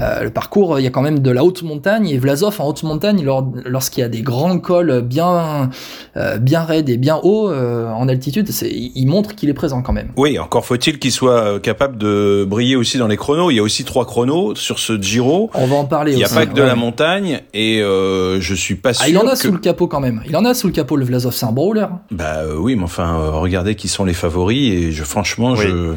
[0.00, 2.68] Euh, le parcours, il y a quand même de la haute montagne et Vlasov en
[2.68, 5.68] haute montagne, lors- lorsqu'il y a des grands cols bien
[6.16, 9.82] euh, bien raides et bien hauts euh, en altitude, c'est, il montre qu'il est présent
[9.82, 10.12] quand même.
[10.16, 13.50] Oui, encore faut-il qu'il soit euh, capable de briller aussi dans les chronos.
[13.50, 15.50] Il y a aussi trois chronos sur ce Giro.
[15.54, 16.34] On va en parler Il n'y a aussi.
[16.36, 16.66] pas que de Ouais.
[16.66, 19.38] la montagne et euh, je suis pas sûr Ah, il en a que...
[19.38, 20.22] sous le capot quand même.
[20.26, 21.90] Il en a sous le capot, le Vlasov, c'est un bon rouleur.
[22.12, 23.18] Bah euh, oui, mais enfin,
[23.50, 25.66] regardez qui sont les favoris et je franchement, Oui.
[25.66, 25.94] je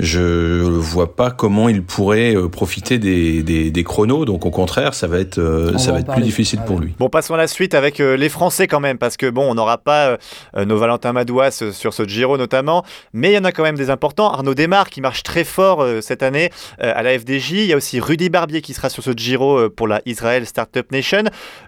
[0.00, 4.24] je vois pas comment il pourrait euh, profiter des, des, des chronos.
[4.24, 6.22] Donc au contraire, ça va être euh, On ça va être parler.
[6.22, 6.86] plus difficile Ah pour ouais.
[6.86, 6.94] lui.
[6.98, 9.54] Bon, passons à la suite avec euh, les Français quand même, parce que bon, on
[9.54, 10.16] n'aura pas
[10.56, 13.90] nos Valentin Madouas sur ce Giro notamment, mais il y en a quand même des
[13.90, 14.32] importants.
[14.32, 17.50] Arnaud Desmar qui marche très fort cette année à la FDJ.
[17.52, 20.90] Il y a aussi Rudy Barbier qui sera sur ce Giro pour la Israel Startup
[20.92, 21.24] Nation.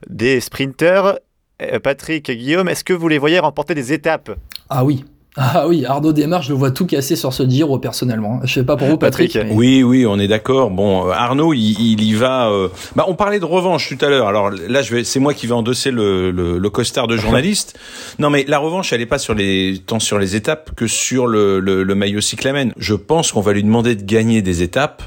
[0.08, 1.18] Des sprinters.
[1.62, 4.30] Euh, Patrick, Guillaume, est-ce que vous les voyez remporter des étapes?
[4.68, 5.04] Ah oui.
[5.36, 8.40] Ah oui, Arnaud Desmar, je le vois tout casser sur ce Giro personnellement.
[8.42, 9.32] Je sais pas pour vous, Patrick.
[9.32, 9.50] Patrick.
[9.52, 10.70] mais- Oui, oui, on est d'accord.
[10.70, 12.50] Bon, euh, Arnaud, il, il y va.
[12.50, 14.26] euh, Bah, on parlait de revanche tout à l'heure.
[14.26, 17.78] Alors là, je vais, c'est moi qui vais endosser le, le, le costard de journaliste.
[18.18, 21.28] non, mais la revanche, elle est pas sur les tant sur les étapes que sur
[21.28, 22.72] le, le, le maillot cyclamen.
[22.76, 25.04] Je pense qu'on va lui demander de gagner des étapes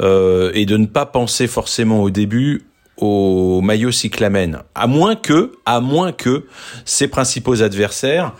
[0.00, 2.62] euh, et de ne pas penser forcément au début
[3.02, 4.62] au maillot cyclamen.
[4.74, 6.46] À moins que, à moins que
[6.84, 8.32] ses principaux adversaires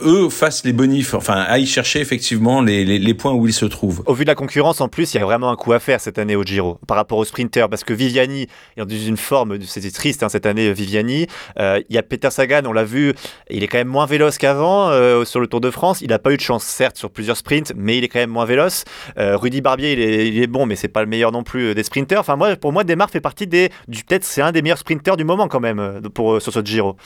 [0.00, 4.02] eux fassent les bonifs, enfin aillent chercher effectivement les, les, points où ils se trouvent.
[4.06, 6.00] Au vu de la concurrence, en plus, il y a vraiment un coup à faire
[6.00, 9.60] cette année au Giro par rapport aux sprinters, parce que Viviani est dans une forme,
[9.62, 11.26] c'était triste hein, cette année, Viviani.
[11.58, 13.14] Euh, il y a Peter Sagan, on l'a vu,
[13.50, 16.00] il est quand même moins véloce qu'avant euh, sur le Tour de France.
[16.00, 18.30] Il n'a pas eu de chance, certes, sur plusieurs sprints, mais il est quand même
[18.30, 18.84] moins véloce.
[19.18, 21.74] Euh, Rudy Barbier, il est, il est bon, mais c'est pas le meilleur non plus
[21.74, 22.20] des sprinters.
[22.20, 25.16] Enfin, moi, pour moi, Demar fait partie des, du peut-être c'est un des meilleurs sprinters
[25.16, 26.96] du moment quand même pour sur ce Giro.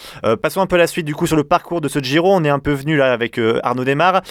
[0.42, 2.32] passons un peu à la suite du coup sur le parcours de ce Giro.
[2.32, 4.22] On est un peu là avec Arnaud Demar.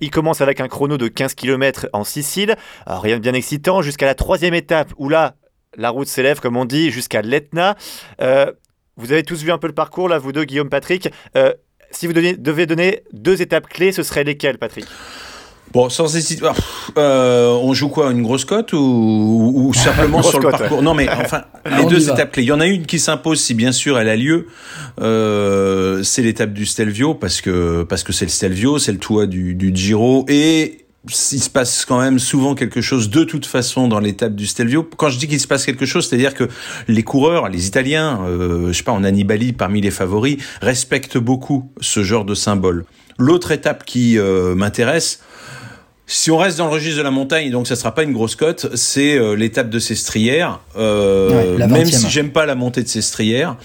[0.00, 2.56] il commence avec un chrono de 15 km en Sicile.
[2.86, 5.34] rien de bien excitant jusqu'à la troisième étape où là,
[5.76, 7.76] la route s'élève, comme on dit, jusqu'à l'Etna.
[8.20, 8.50] Euh,
[8.96, 11.10] vous avez tous vu un peu le parcours, là, vous deux, Guillaume, Patrick.
[11.36, 11.52] Euh,
[11.90, 14.86] si vous devez donner deux étapes clés, ce seraient lesquelles, Patrick?
[15.72, 16.54] Bon, sans hésiter, ah,
[16.96, 20.82] euh, on joue quoi Une grosse cote ou, simplement sur le parcours?
[20.82, 21.42] Non, mais enfin,
[21.78, 22.44] les deux étapes clés.
[22.44, 24.46] Il y en a une qui s'impose si bien sûr elle a lieu.
[25.00, 29.26] Euh, c'est l'étape du Stelvio parce que parce que c'est le Stelvio, c'est le toit
[29.26, 33.88] du, du Giro et il se passe quand même souvent quelque chose de toute façon
[33.88, 34.82] dans l'étape du Stelvio.
[34.82, 36.48] Quand je dis qu'il se passe quelque chose, c'est-à-dire que
[36.88, 41.70] les coureurs, les Italiens, euh, je sais pas, en Annibali parmi les favoris, respectent beaucoup
[41.80, 42.84] ce genre de symbole.
[43.18, 45.20] L'autre étape qui euh, m'intéresse,
[46.06, 48.36] si on reste dans le registre de la montagne, donc ça sera pas une grosse
[48.36, 50.60] cote, c'est euh, l'étape de Sestrières.
[50.76, 53.56] Euh, même si j'aime pas la montée de Sestrières,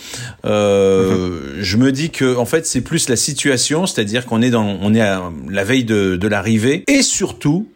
[0.45, 4.77] euh, je me dis que en fait c'est plus la situation, c'est-à-dire qu'on est dans,
[4.82, 7.67] on est à la veille de, de l'arrivée, et surtout,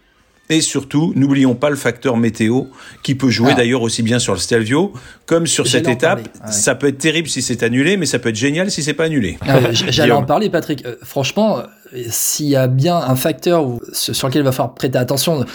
[0.50, 2.66] et surtout, n'oublions pas le facteur météo
[3.04, 3.56] qui peut jouer ah.
[3.56, 4.94] d'ailleurs aussi bien sur le Stelvio
[5.26, 6.28] comme sur cette étape.
[6.50, 9.06] Ça peut être terrible si c'est annulé, mais ça peut être génial si c'est pas
[9.06, 9.38] annulé.
[9.42, 10.86] Ah, j'allais en parler, Patrick.
[10.86, 14.98] Euh, franchement, euh, s'il y a bien un facteur sur lequel il va falloir prêter
[14.98, 15.46] attention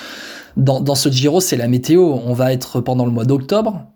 [0.56, 2.02] dans, dans ce Giro, c'est la météo.
[2.24, 3.86] On va être pendant le mois d'octobre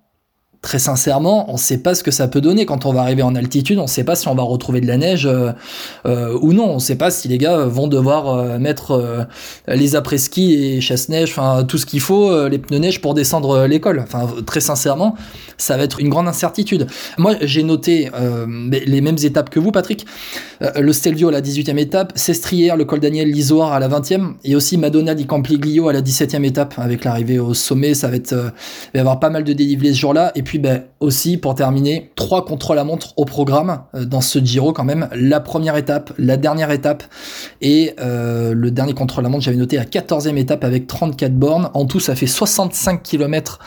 [0.64, 3.22] très sincèrement, on ne sait pas ce que ça peut donner quand on va arriver
[3.22, 3.78] en altitude.
[3.78, 5.52] On ne sait pas si on va retrouver de la neige euh,
[6.06, 6.70] euh, ou non.
[6.70, 9.28] On ne sait pas si les gars vont devoir euh, mettre
[9.68, 14.00] les après-ski et chasse-neige, enfin tout ce qu'il faut, les pneus neige pour descendre l'école.
[14.00, 15.16] Enfin, très sincèrement,
[15.58, 16.86] ça va être une grande incertitude.
[17.18, 18.10] Moi, j'ai noté
[18.70, 20.06] les mêmes étapes que vous, Patrick.
[20.60, 24.56] le Stelvio à la 18e étape, Sestrière, le col Daniel Lisoire à la 20e, et
[24.56, 26.74] aussi Madonna di Campiglio à la 17e étape.
[26.78, 29.92] Avec l'arrivée au sommet, ça va être, il va y avoir pas mal de dénivelé
[29.92, 30.32] ce jour-là.
[30.34, 34.38] Et puis ben, aussi, pour terminer, trois contre la montre au programme euh, dans ce
[34.38, 35.08] Giro quand même.
[35.14, 37.04] La première étape, la dernière étape
[37.60, 41.70] et euh, le dernier contre la montre, j'avais noté la 14e étape avec 34 bornes.
[41.74, 43.58] En tout, ça fait 65 km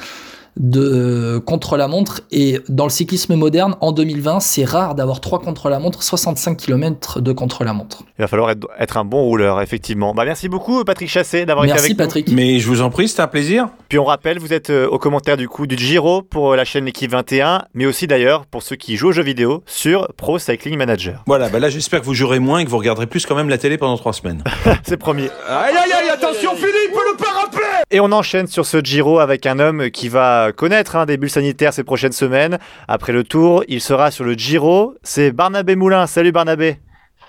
[0.59, 2.21] de contre-la-montre.
[2.31, 7.31] Et dans le cyclisme moderne, en 2020, c'est rare d'avoir trois contre-la-montre, 65 km de
[7.31, 8.03] contre-la-montre.
[8.17, 10.13] Il va falloir être un bon rouleur, effectivement.
[10.13, 12.27] Bah, merci beaucoup, Patrick Chassé, d'avoir été avec Patrick.
[12.27, 12.35] nous.
[12.35, 13.67] Mais je vous en prie, c'était un plaisir.
[13.89, 16.85] Puis on rappelle, vous êtes euh, au commentaire du coup du Giro pour la chaîne
[16.85, 20.77] L'équipe 21, mais aussi d'ailleurs pour ceux qui jouent aux jeux vidéo sur Pro Cycling
[20.77, 21.23] Manager.
[21.27, 23.49] Voilà, bah là j'espère que vous jouerez moins et que vous regarderez plus quand même
[23.49, 24.43] la télé pendant trois semaines.
[24.83, 25.27] c'est promis.
[25.47, 29.59] Aïe aïe aïe, attention Philippe, le parapluie Et on enchaîne sur ce Giro avec un
[29.59, 32.57] homme qui va connaître un début sanitaire ces prochaines semaines.
[32.87, 34.95] Après le tour, il sera sur le Giro.
[35.03, 36.07] C'est Barnabé Moulin.
[36.07, 36.77] Salut Barnabé.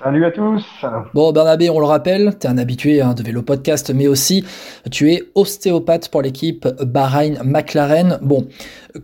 [0.02, 0.64] Salut à tous.
[1.12, 4.44] Bon, Bernabé, on le rappelle, tu es un habitué hein, de Vélo Podcast, mais aussi
[4.92, 8.18] tu es ostéopathe pour l'équipe Bahrain McLaren.
[8.22, 8.46] Bon,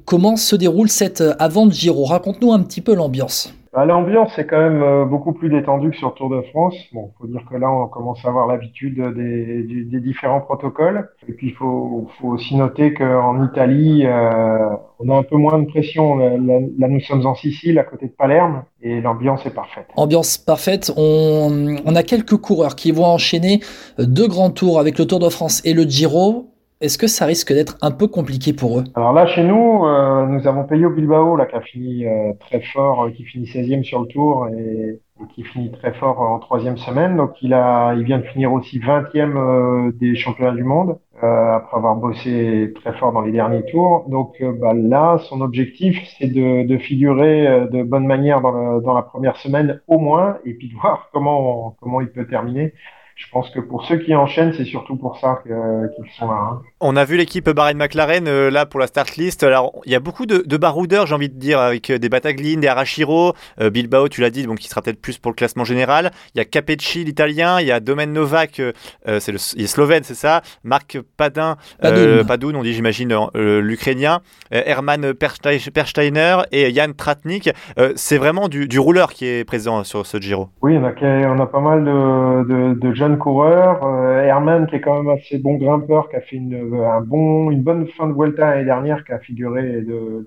[0.05, 3.53] comment se déroule cette avant Giro Raconte-nous un petit peu l'ambiance.
[3.75, 6.77] Bah, l'ambiance est quand même euh, beaucoup plus détendue que sur Tour de France.
[6.93, 11.09] Bon, faut dire que là, on commence à avoir l'habitude des, des, différents protocoles.
[11.27, 15.59] Et puis, il faut, faut, aussi noter qu'en Italie, euh, on a un peu moins
[15.59, 16.17] de pression.
[16.17, 19.89] Là, nous sommes en Sicile, à côté de Palerme, et l'ambiance est parfaite.
[19.97, 20.93] Ambiance parfaite.
[20.97, 23.59] On, on a quelques coureurs qui vont enchaîner
[23.99, 26.54] deux grands tours avec le Tour de France et le Giro.
[26.85, 28.85] Est-ce que ça risque d'être un peu compliqué pour eux?
[28.95, 32.61] Alors là, chez nous, euh, nous avons au Bilbao, là, qui a fini euh, très
[32.61, 35.01] fort, euh, qui finit 16e sur le tour et,
[35.35, 37.17] qui finit très fort en troisième semaine.
[37.17, 41.97] Donc il a, il vient de finir aussi 20e des championnats du monde après avoir
[41.97, 44.05] bossé très fort dans les derniers tours.
[44.11, 49.03] Donc bah, là, son objectif, c'est de, de, figurer de bonne manière dans, dans la
[49.03, 52.75] première semaine au moins, et puis de voir comment comment il peut terminer
[53.17, 56.37] je pense que pour ceux qui enchaînent, c'est surtout pour ça qu'ils sont là.
[56.37, 56.63] Hein.
[56.81, 59.45] On a vu l'équipe Bahrain McLaren euh, là pour la start list.
[59.45, 62.09] Alors il y a beaucoup de, de baroudeurs, j'ai envie de dire, avec euh, des
[62.09, 65.37] Bataglin, des Arashiro, euh, Bilbao, tu l'as dit, donc qui sera peut-être plus pour le
[65.37, 66.11] classement général.
[66.35, 68.61] Il y a Capecci, l'italien, il y a Domen Novak,
[69.07, 70.43] c'est le il est slovène, c'est ça.
[70.65, 74.21] Marc Padin, Padoun, on dit j'imagine l'ukrainien.
[74.51, 77.51] Herman Persteiner et Jan Tratnik.
[77.97, 80.49] c'est vraiment du, du, rouleur qui est présent sur ce Giro.
[80.63, 80.93] Oui, on a,
[81.29, 83.85] on a pas mal de, de, de jeune coureur.
[83.85, 87.51] Euh, Herman, qui est quand même assez bon grimpeur, qui a fait une, un bon,
[87.51, 90.27] une bonne fin de Vuelta l'année dernière, qui a figuré de,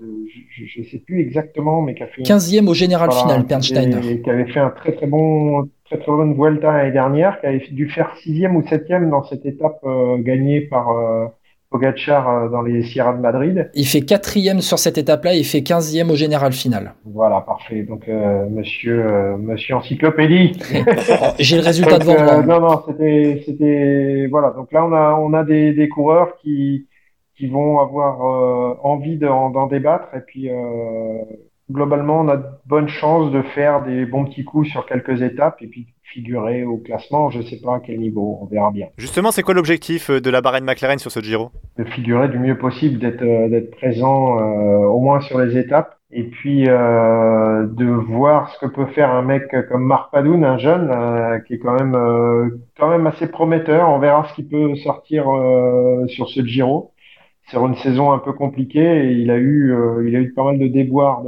[0.50, 4.10] je ne sais plus exactement, mais qui a fait 15e au général final, Bernsteiner.
[4.10, 7.46] Et, qui avait fait un très très bon, très très bonne Vuelta l'année dernière, qui
[7.46, 9.84] avait dû faire sixième ou septième dans cette étape
[10.20, 10.88] gagnée par
[11.70, 13.70] Pogacar euh, dans les Sierra de Madrid.
[13.74, 16.94] Il fait quatrième sur cette étape-là, il fait quinzième au général final.
[17.04, 17.82] Voilà, parfait.
[17.82, 20.58] Donc, euh, monsieur, euh, monsieur encyclopédie.
[21.38, 22.42] J'ai le résultat devant moi.
[22.42, 24.50] non, non, c'était, c'était, voilà.
[24.50, 26.86] Donc là, on a, on a des, des coureurs qui,
[27.36, 28.20] qui vont avoir
[28.82, 30.50] envie d'en, débattre et puis
[31.70, 35.60] globalement, on a de bonnes chances de faire des bons petits coups sur quelques étapes
[35.60, 37.30] et puis figurer au classement.
[37.30, 38.88] Je ne sais pas à quel niveau, on verra bien.
[38.96, 41.50] Justement, c'est quoi l'objectif euh, de la Bahreïn McLaren sur ce Giro?
[41.76, 45.96] De figurer du mieux possible, d'être euh, d'être présent euh, au moins sur les étapes
[46.10, 50.56] et puis euh, de voir ce que peut faire un mec comme Marc Padoun, un
[50.56, 50.90] jeune
[51.46, 51.92] qui est quand même
[52.78, 53.90] quand même assez prometteur.
[53.90, 55.26] On verra ce qu'il peut sortir
[56.08, 56.92] sur ce Giro
[57.48, 60.58] sur une saison un peu compliquée il a eu euh, il a eu pas mal
[60.58, 61.22] de déboires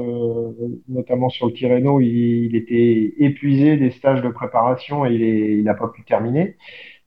[0.88, 2.00] notamment sur le Tirreno.
[2.00, 6.56] Il, était épuisé des stages de préparation et il n'a pas pu terminer.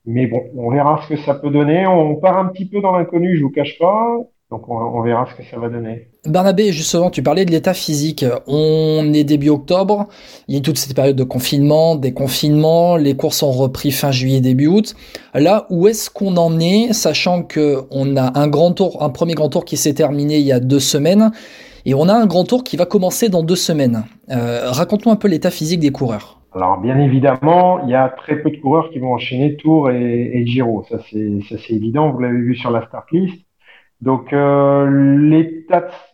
[0.06, 1.86] Mais bon on verra ce que ça peut donner.
[1.86, 4.18] On part un petit peu dans l'inconnu je vous cache pas
[4.50, 6.08] donc on, verra ce que ça va donner.
[6.26, 8.24] Barnabé, justement, tu parlais de l'état physique.
[8.46, 10.06] On est début octobre,
[10.48, 14.12] il y a toute cette période de confinement, des confinements, les courses ont repris fin
[14.12, 14.94] juillet, début août.
[15.32, 19.34] Là, où est-ce qu'on en est, sachant que on a un grand tour, un premier
[19.34, 21.32] grand tour qui s'est terminé il y a deux semaines,
[21.86, 24.04] et on a un grand tour qui va commencer dans deux semaines.
[24.30, 26.40] Euh, Raconte-nous un peu l'état physique des coureurs.
[26.54, 30.30] Alors bien évidemment, il y a très peu de coureurs qui vont enchaîner Tour et,
[30.34, 33.44] et Giro, ça c'est évident, vous l'avez vu sur la start list.
[34.00, 35.22] Donc euh,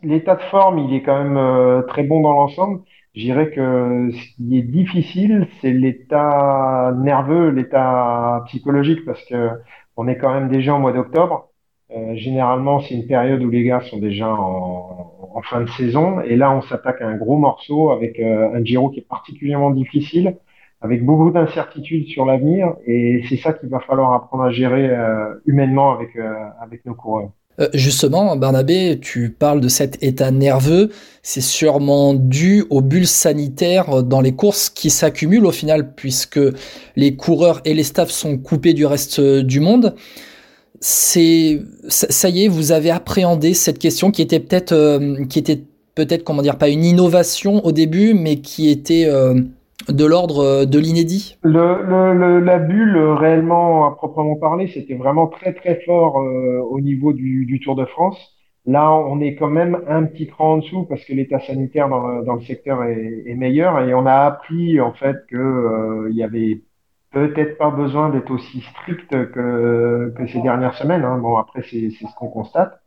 [0.02, 2.82] l'état de forme, il est quand même euh, très bon dans l'ensemble.
[3.14, 9.50] Je dirais que ce qui est difficile, c'est l'état nerveux, l'état psychologique, parce que
[9.96, 11.48] on est quand même déjà en mois d'octobre.
[11.90, 16.20] Euh, généralement, c'est une période où les gars sont déjà en, en fin de saison,
[16.20, 20.36] et là, on s'attaque à un gros morceau avec un Giro qui est particulièrement difficile,
[20.80, 24.88] avec beaucoup d'incertitudes sur l'avenir, et c'est ça qu'il va falloir apprendre à gérer
[25.46, 26.16] humainement avec
[26.60, 27.30] avec nos coureurs.
[27.58, 30.90] Euh, justement, Barnabé, tu parles de cet état nerveux.
[31.22, 36.40] C'est sûrement dû aux bulles sanitaires dans les courses qui s'accumulent au final, puisque
[36.96, 39.94] les coureurs et les staffs sont coupés du reste du monde.
[40.80, 45.62] C'est ça y est, vous avez appréhendé cette question qui était peut-être, euh, qui était
[45.94, 49.42] peut-être comment dire, pas une innovation au début, mais qui était euh,
[49.88, 55.26] de l'ordre euh, de l'inédit le, La bulle, euh, réellement, à proprement parler, c'était vraiment
[55.26, 58.18] très très fort euh, au niveau du, Tour de France.
[58.66, 62.34] Là, on est quand même un petit cran en dessous parce que l'état sanitaire dans,
[62.34, 66.60] le secteur est, meilleur et on a appris en fait que il y avait
[67.10, 71.04] peut-être pas besoin d'être aussi strict que, que ces dernières semaines.
[71.04, 71.18] Hein.
[71.18, 72.80] Bon, après, c'est ce qu'on constate.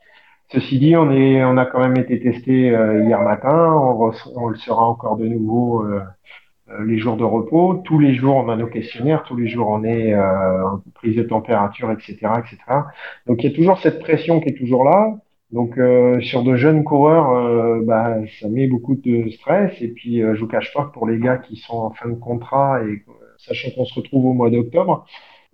[0.52, 3.74] Ceci dit, on, est, on a quand même été testé hier matin.
[3.74, 6.02] On, on, le sera encore de nouveau euh,
[6.86, 7.82] les jours de repos.
[7.86, 9.24] Tous les jours, on a nos questionnaires.
[9.24, 10.64] Tous les jours, on est euh,
[10.96, 12.58] prise de température, etc., etc.
[13.28, 15.16] Donc, il y a toujours cette pression qui est toujours là.
[15.52, 19.72] Donc, euh, sur de jeunes coureurs, euh, bah, ça met beaucoup de stress.
[19.82, 22.16] Et puis, je vous cache pas que pour les gars qui sont en fin de
[22.16, 23.04] contrat et
[23.38, 25.06] sachant qu'on se retrouve au mois d'octobre,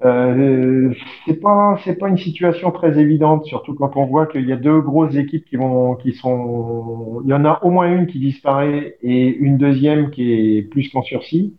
[0.06, 0.94] euh,
[1.26, 4.56] c'est pas c'est pas une situation très évidente, surtout quand on voit qu'il y a
[4.56, 8.20] deux grosses équipes qui vont qui sont il y en a au moins une qui
[8.20, 11.56] disparaît et une deuxième qui est plus qu'en sursis.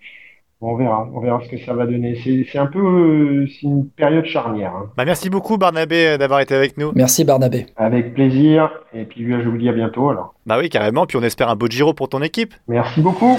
[0.62, 2.18] On verra, on verra ce que ça va donner.
[2.22, 4.72] C'est un peu c'est une période charnière.
[4.76, 4.90] Hein.
[4.96, 6.92] Bah merci beaucoup Barnabé d'avoir été avec nous.
[6.94, 7.66] Merci Barnabé.
[7.76, 8.70] Avec plaisir.
[8.92, 10.34] Et puis je vous dis à bientôt alors.
[10.44, 11.06] Bah oui carrément.
[11.06, 12.52] Puis on espère un beau Giro pour ton équipe.
[12.68, 13.38] Merci beaucoup.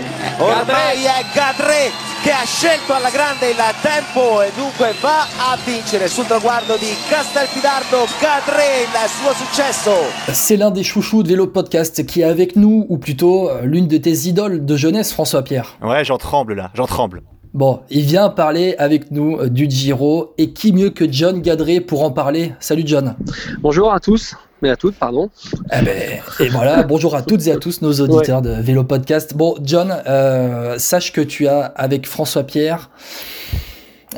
[2.24, 6.93] che ha scelto alla grande il tempo e dunque va a vincere sul traguardo di
[7.09, 9.91] Castelfidardo Cadre il suo successo.
[10.32, 13.88] C'est l'un des chouchous de Vélo Podcast qui est avec nous, ou plutôt euh, l'une
[13.88, 15.78] de tes idoles de jeunesse, François Pierre.
[15.82, 17.11] Ouais, j'en tremble là, j'en tremble.
[17.53, 21.81] Bon, il vient parler avec nous euh, du Giro, et qui mieux que John Gadré
[21.81, 22.53] pour en parler?
[22.61, 23.15] Salut John.
[23.59, 25.31] Bonjour à tous mais à toutes, pardon.
[25.73, 29.35] Eh ben, et voilà, bonjour à toutes et à tous nos auditeurs de Vélo Podcast.
[29.35, 32.91] Bon, John, euh, sache que tu as avec François Pierre,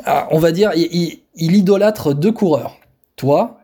[0.04, 2.76] ah, on va dire, il, il idolâtre deux coureurs.
[3.16, 3.63] Toi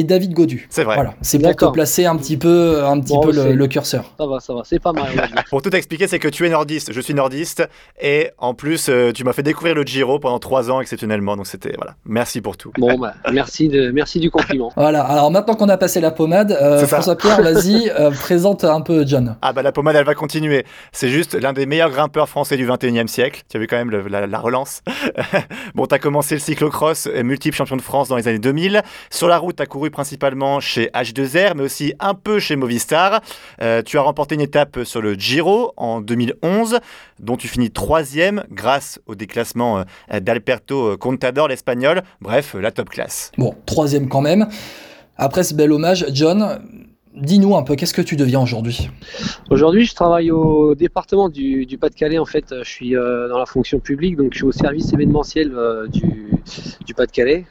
[0.00, 0.66] et David Godu.
[0.70, 0.94] C'est vrai.
[0.94, 4.12] Voilà, c'est pour te placer un petit peu, un petit peu le, curseur.
[4.18, 5.08] Ça va, ça va, c'est pas mal.
[5.50, 7.68] pour tout expliquer, c'est que tu es nordiste, je suis nordiste,
[8.00, 11.46] et en plus, euh, tu m'as fait découvrir le Giro pendant trois ans exceptionnellement, donc
[11.46, 11.94] c'était voilà.
[12.06, 12.72] Merci pour tout.
[12.78, 14.72] Bon, bah, merci de, merci du compliment.
[14.74, 15.02] voilà.
[15.02, 19.06] Alors maintenant qu'on a passé la pommade, euh, François Pierre, vas-y, euh, présente un peu
[19.06, 19.36] John.
[19.42, 20.64] Ah bah la pommade, elle va continuer.
[20.92, 23.42] C'est juste l'un des meilleurs grimpeurs français du 21e siècle.
[23.48, 24.82] Tu as vu quand même la, la, relance.
[25.74, 28.82] bon, t'as commencé le cyclocross, multiple champion de France dans les années 2000.
[29.10, 33.20] Sur la route, t'as couru couru principalement chez H2R, mais aussi un peu chez Movistar.
[33.60, 36.78] Euh, tu as remporté une étape sur le Giro en 2011,
[37.18, 42.02] dont tu finis troisième grâce au déclassement euh, d'Alberto Contador, l'espagnol.
[42.20, 43.32] Bref, la top classe.
[43.36, 44.48] Bon, troisième quand même.
[45.16, 46.60] Après ce bel hommage, John,
[47.14, 48.88] dis-nous un peu, qu'est-ce que tu deviens aujourd'hui?
[49.50, 52.18] Aujourd'hui, je travaille au département du, du Pas-de-Calais.
[52.18, 55.52] En fait, je suis euh, dans la fonction publique, donc je suis au service événementiel
[55.54, 56.30] euh, du,
[56.86, 57.44] du Pas-de-Calais.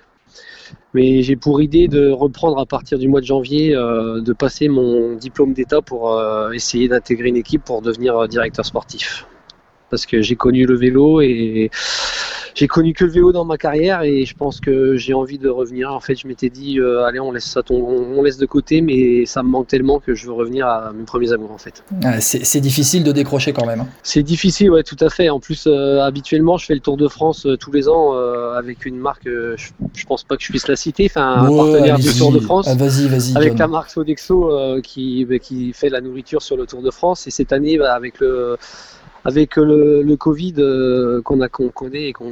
[0.93, 4.67] Mais j'ai pour idée de reprendre à partir du mois de janvier, euh, de passer
[4.67, 9.27] mon diplôme d'État pour euh, essayer d'intégrer une équipe pour devenir euh, directeur sportif.
[9.89, 11.69] Parce que j'ai connu le vélo et
[12.55, 15.47] j'ai connu que le vélo dans ma carrière et je pense que j'ai envie de
[15.49, 15.93] revenir.
[15.93, 18.81] En fait, je m'étais dit, euh, allez, on laisse ça, on, on laisse de côté,
[18.81, 21.83] mais ça me manque tellement que je veux revenir à mes premiers amours en fait.
[22.03, 23.81] Ah, C'est difficile de décrocher quand même.
[23.81, 23.87] hein.
[24.03, 25.29] C'est difficile, ouais, tout à fait.
[25.29, 28.13] En plus, euh, habituellement, je fais le Tour de France euh, tous les ans
[28.57, 29.55] avec une marque, je,
[29.95, 32.09] je pense pas que je puisse la citer, enfin un Ouais, partenaire du.
[32.13, 32.65] Tour de France.
[32.69, 33.35] Ah, vas-y, vas-y.
[33.37, 33.57] avec John.
[33.59, 34.51] la marque Sodexo
[34.83, 37.25] qui, bah, qui fait la nourriture sur le Tour de France.
[37.27, 38.57] Et cette année, bah, avec le,
[39.29, 42.31] avec le, le Covid euh, qu'on a qu'on connaît et qu'on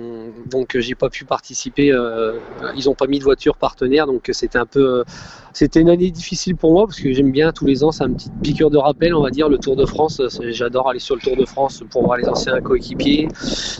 [0.55, 1.91] donc euh, j'ai pas pu participer.
[1.91, 2.33] euh,
[2.75, 5.03] ils ont pas mis de voiture partenaire, donc c'était un peu, euh,
[5.53, 8.13] c'était une année difficile pour moi parce que j'aime bien tous les ans, c'est un
[8.17, 10.21] petit piqûre de rappel, on va dire le Tour de France.
[10.59, 13.27] J'adore aller sur le Tour de France pour voir les anciens coéquipiers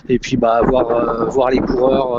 [0.10, 2.10] et puis bah voir euh, voir les coureurs.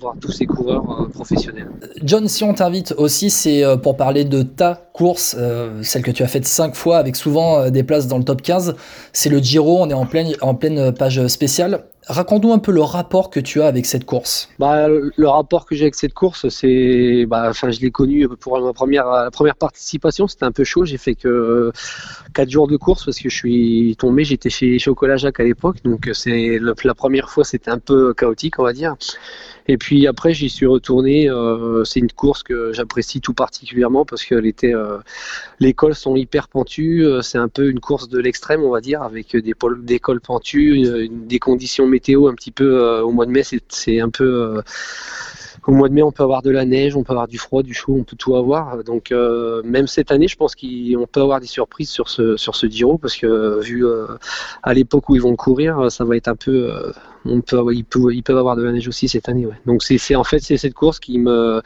[0.00, 1.70] Voir tous ces coureurs euh, professionnels.
[2.02, 6.10] John, si on t'invite aussi, c'est euh, pour parler de ta course, euh, celle que
[6.10, 8.74] tu as faite cinq fois avec souvent des places dans le top 15.
[9.12, 11.84] C'est le Giro, on est en pleine, en pleine page spéciale.
[12.08, 14.48] Raconte-nous un peu le rapport que tu as avec cette course.
[14.58, 18.58] Bah, le rapport que j'ai avec cette course, c'est, bah, enfin, je l'ai connu pour
[18.60, 20.84] ma première, la première participation, c'était un peu chaud.
[20.84, 21.70] J'ai fait que
[22.34, 24.24] quatre jours de course parce que je suis tombé.
[24.24, 28.58] J'étais chez Chocolat Jacques à l'époque, donc c'est la première fois, c'était un peu chaotique,
[28.58, 28.96] on va dire.
[29.72, 31.30] Et puis après, j'y suis retourné.
[31.30, 34.98] euh, c'est une course que j'apprécie tout particulièrement parce que euh,
[35.60, 37.04] les cols sont hyper pentus.
[37.06, 39.52] euh, C'est un peu une course de l'extrême, on va dire, avec des,
[40.00, 43.44] cols pentus, des conditions météo un petit peu euh, au mois de mai.
[43.44, 44.24] c'est- C'est un peu
[44.58, 44.62] euh,
[45.70, 47.62] au mois de mai, on peut avoir de la neige, on peut avoir du froid,
[47.62, 48.82] du chaud, on peut tout avoir.
[48.82, 52.56] Donc euh, même cette année, je pense qu'on peut avoir des surprises sur ce sur
[52.56, 54.06] ce Giro parce que euh, vu euh,
[54.64, 56.72] à l'époque où ils vont courir, ça va être un peu.
[57.24, 59.46] on peut, ils, peuvent, avoir de la neige aussi cette année.
[59.64, 61.62] Donc c'est- en fait c'est cette course qui me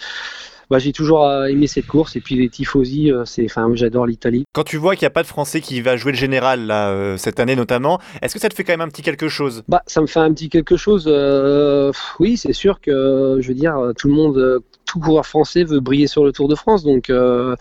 [0.70, 4.06] bah, j'ai toujours euh, aimé cette course et puis les tifosi, euh, c'est, enfin, j'adore
[4.06, 4.44] l'Italie.
[4.52, 6.90] Quand tu vois qu'il n'y a pas de Français qui va jouer le général là,
[6.90, 9.62] euh, cette année notamment, est-ce que ça te fait quand même un petit quelque chose?
[9.68, 11.04] Bah, ça me fait un petit quelque chose.
[11.06, 15.80] euh, oui, c'est sûr que, je veux dire, tout le monde, tout coureur français veut
[15.80, 16.84] briller sur le Tour de France.
[16.84, 17.56] Donc, euh,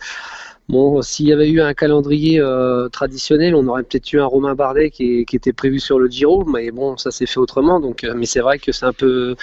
[0.68, 4.54] bon, s'il y avait eu un calendrier euh, traditionnel, on aurait peut-être eu un Romain
[4.54, 6.44] Bardet qui, qui était prévu sur le Giro.
[6.44, 7.80] Mais bon, ça s'est fait autrement.
[7.80, 9.36] Donc, euh, mais c'est vrai que c'est un peu.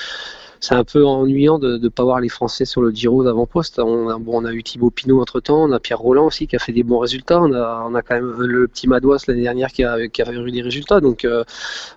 [0.64, 3.80] C'est un peu ennuyant de ne pas voir les Français sur le Giro d'avant-poste.
[3.80, 6.56] On a, bon, on a eu Thibaut Pinot entre-temps, on a Pierre Roland aussi qui
[6.56, 7.42] a fait des bons résultats.
[7.42, 10.32] On a, on a quand même le petit Madouas l'année dernière qui a, qui a
[10.32, 11.02] eu des résultats.
[11.02, 11.44] Donc, euh,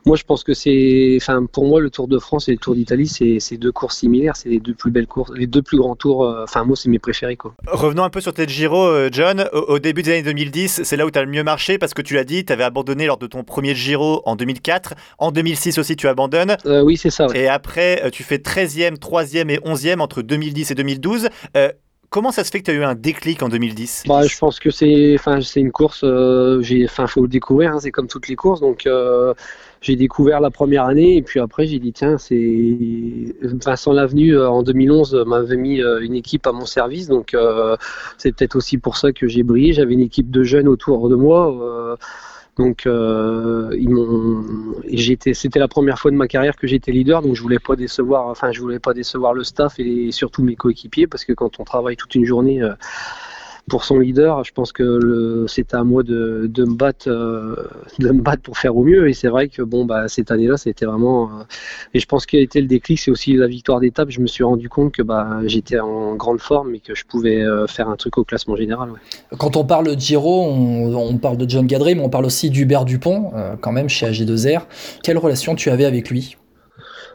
[0.06, 2.74] moi, je pense que c'est, enfin, pour moi, le Tour de France et le Tour
[2.74, 4.34] d'Italie, c'est deux courses similaires.
[4.34, 6.24] C'est les deux plus belles courses, les deux plus grands tours.
[6.24, 7.52] euh, Enfin, moi, c'est mes préférés, quoi.
[7.66, 9.46] Revenons un peu sur tes Giro, euh, John.
[9.52, 11.92] Au, au début des années 2010, c'est là où tu as le mieux marché parce
[11.92, 14.94] que tu l'as dit, tu avais abandonné lors de ton premier Giro en 2004.
[15.18, 16.56] En 2006 aussi, tu abandonnes.
[16.64, 17.26] Euh, oui, c'est ça.
[17.26, 17.40] ouais.
[17.40, 21.28] Et après, tu fais 13e, 3e et 11e entre 2010 et 2012.
[21.56, 21.70] Euh,
[22.10, 24.60] comment ça se fait que tu as eu un déclic en 2010 Bah, je pense
[24.60, 25.16] que c'est,
[25.56, 26.04] une course.
[26.04, 27.72] euh, enfin, faut le découvrir.
[27.72, 28.60] hein, c'est comme toutes les courses.
[28.60, 29.34] Donc, euh,
[29.80, 34.48] j'ai découvert la première année et puis après, j'ai dit tiens, c'est Vincent Lavenu euh,
[34.48, 37.08] en 2011 euh, m'avait mis une équipe à mon service.
[37.08, 37.36] Donc,
[38.18, 39.72] c'est peut-être aussi pour ça que j'ai brillé.
[39.72, 41.96] J'avais une équipe de jeunes autour de moi.
[42.56, 43.70] Donc, euh,
[44.86, 47.74] j'étais, c'était la première fois de ma carrière que j'étais leader, donc je voulais pas
[47.74, 51.58] décevoir, enfin, je voulais pas décevoir le staff et surtout mes coéquipiers, parce que quand
[51.58, 52.74] on travaille toute une journée euh,
[53.68, 57.56] pour son leader, je pense que c'était à moi de, me battre, euh,
[57.98, 59.08] de me battre pour faire au mieux.
[59.08, 61.44] Et c'est vrai que bon, bah, cette année-là, c'était vraiment, euh,
[61.94, 64.10] et je pense qu'il a été le déclic, c'est aussi la victoire d'étape.
[64.10, 67.42] Je me suis rendu compte que bah, j'étais en grande forme et que je pouvais
[67.42, 68.90] euh, faire un truc au classement général.
[69.38, 72.50] Quand on parle de Giro, on, on parle de John Gadret, mais on parle aussi
[72.50, 74.62] d'Hubert Dupont, quand même, chez AG2R.
[75.02, 76.36] Quelle relation tu avais avec lui?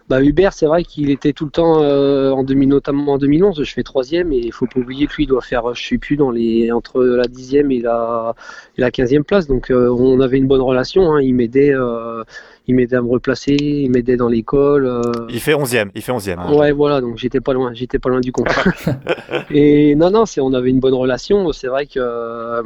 [0.10, 3.64] Bah Hubert, c'est vrai qu'il était tout le temps euh, en 2000, notamment en 2011.
[3.64, 6.16] Je fais troisième et il faut pas oublier que lui doit faire, je suis plus
[6.18, 8.34] dans les entre la dixième et la
[8.78, 9.46] et la quinzième place.
[9.46, 11.14] Donc euh, on avait une bonne relation.
[11.14, 11.22] hein.
[11.22, 12.24] Il m'aidait, euh,
[12.70, 14.86] il m'aidait à me replacer, il m'aidait dans l'école.
[14.86, 16.38] euh, Il fait 11ème, il fait 11ème.
[16.38, 16.54] hein.
[16.54, 18.48] Ouais, voilà, donc j'étais pas loin, j'étais pas loin du compte.
[19.50, 21.52] et non, non, c'est, on avait une bonne relation.
[21.52, 22.62] C'est vrai que euh,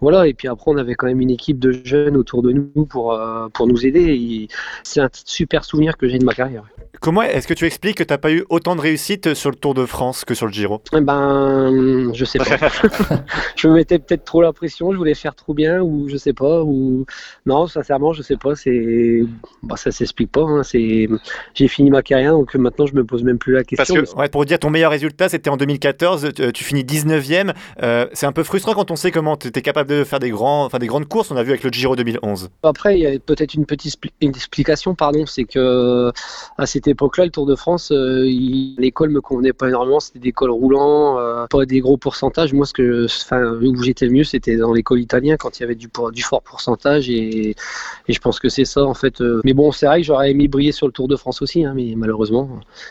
[0.00, 2.86] voilà, et puis après on avait quand même une équipe de jeunes autour de nous
[2.86, 4.00] pour euh, pour nous aider.
[4.00, 4.48] Et
[4.84, 6.62] c'est un super souvenir que j'ai de ma carrière.
[7.00, 9.74] Comment est-ce que tu expliques que t'as pas eu autant de réussite sur le Tour
[9.74, 10.82] de France que sur le Giro?
[10.96, 12.44] Eh Ben, je sais pas.
[13.56, 16.32] je me mettais peut-être trop la pression, je voulais faire trop bien, ou je sais
[16.32, 17.06] pas, ou
[17.46, 18.54] non, sincèrement, je sais pas.
[18.56, 19.22] C'est,
[19.62, 20.42] bah, ça s'explique pas.
[20.42, 20.62] hein.
[20.62, 21.08] C'est,
[21.54, 24.02] j'ai fini ma carrière, donc maintenant je me pose même plus la Parce question.
[24.02, 27.54] que, ouais, pour dire, ton meilleur résultat, c'était en 2014, tu, tu finis 19ème.
[27.82, 30.30] Euh, c'est un peu frustrant quand on sait comment tu étais capable de faire des,
[30.30, 31.30] grands, enfin, des grandes courses.
[31.30, 32.50] On a vu avec le Giro 2011.
[32.62, 36.12] Après, il y a peut-être une petite une explication, pardon, c'est que
[36.56, 40.00] à cette époque-là, le Tour de France, euh, il- l'école me convenait pas énormément.
[40.00, 42.52] C'était des cols roulants, euh, pas des gros pourcentages.
[42.52, 45.64] Moi, ce que, enfin, où j'étais le mieux, c'était dans l'école italienne quand il y
[45.64, 45.88] avait du,
[46.22, 49.20] fort pourcentage et, et je pense que c'est ça en fait.
[49.44, 51.72] Mais bon, c'est vrai que j'aurais aimé briller sur le Tour de France aussi, hein,
[51.74, 52.48] mais malheureusement,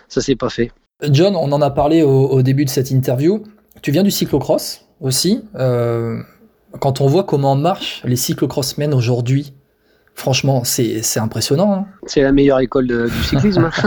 [0.08, 0.72] ça s'est pas fait.
[1.10, 3.44] John, on en a parlé au, au début de cette interview.
[3.82, 5.44] Tu viens du cyclocross aussi.
[5.56, 6.20] Euh,
[6.80, 9.54] quand on voit comment marchent les cyclocrossmen aujourd'hui,
[10.18, 11.74] franchement, c'est c'est impressionnant.
[11.74, 11.86] hein.
[12.08, 13.70] C'est la meilleure école de- du cyclisme.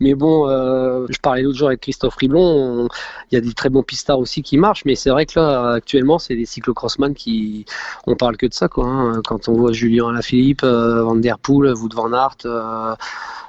[0.00, 2.40] mais bon, euh, je parlais l'autre jour avec Christophe Riblon.
[2.40, 2.88] on-
[3.30, 5.72] Il y a des très bons pistards aussi qui marchent, mais c'est vrai que là,
[5.74, 7.64] actuellement, c'est des cyclocrossman qui.
[8.06, 8.86] On parle que de ça, quoi.
[8.86, 9.20] hein.
[9.26, 12.36] Quand on voit Julien Alaphilippe, euh, Van Der Poel, Wout Van Aert.
[12.46, 12.94] euh,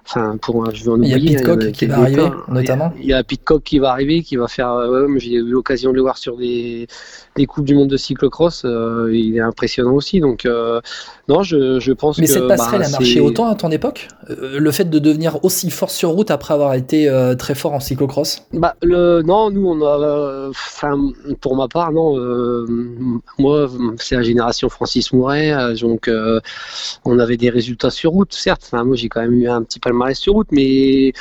[0.06, 1.36] Enfin, pour, je vais en Il y a oublier.
[1.38, 2.94] Pitcock il y a qui va arriver, notamment.
[3.00, 4.72] Il y a Pitcock qui va arriver, qui va faire.
[4.74, 6.88] euh, ouais, j'ai eu l'occasion de le voir sur des,
[7.38, 8.66] des coupes du monde de cyclocross.
[8.66, 10.20] euh, il est impressionnant aussi.
[10.20, 10.82] Donc, euh,
[11.30, 12.34] non, je, je pense Mais que.
[12.34, 15.70] cette passerelle bah, a marché autant à ton époque Euh, Le fait de devenir aussi
[15.72, 18.44] fort sur route après avoir été euh, très fort en cyclocross?
[18.54, 21.00] Bah le non nous on a euh, enfin
[21.42, 22.66] pour ma part non euh,
[23.40, 26.40] moi c'est la génération Francis Mouret euh, donc euh,
[27.06, 29.80] on avait des résultats sur route certes enfin moi j'ai quand même eu un petit
[29.94, 31.14] palmarès sur route mais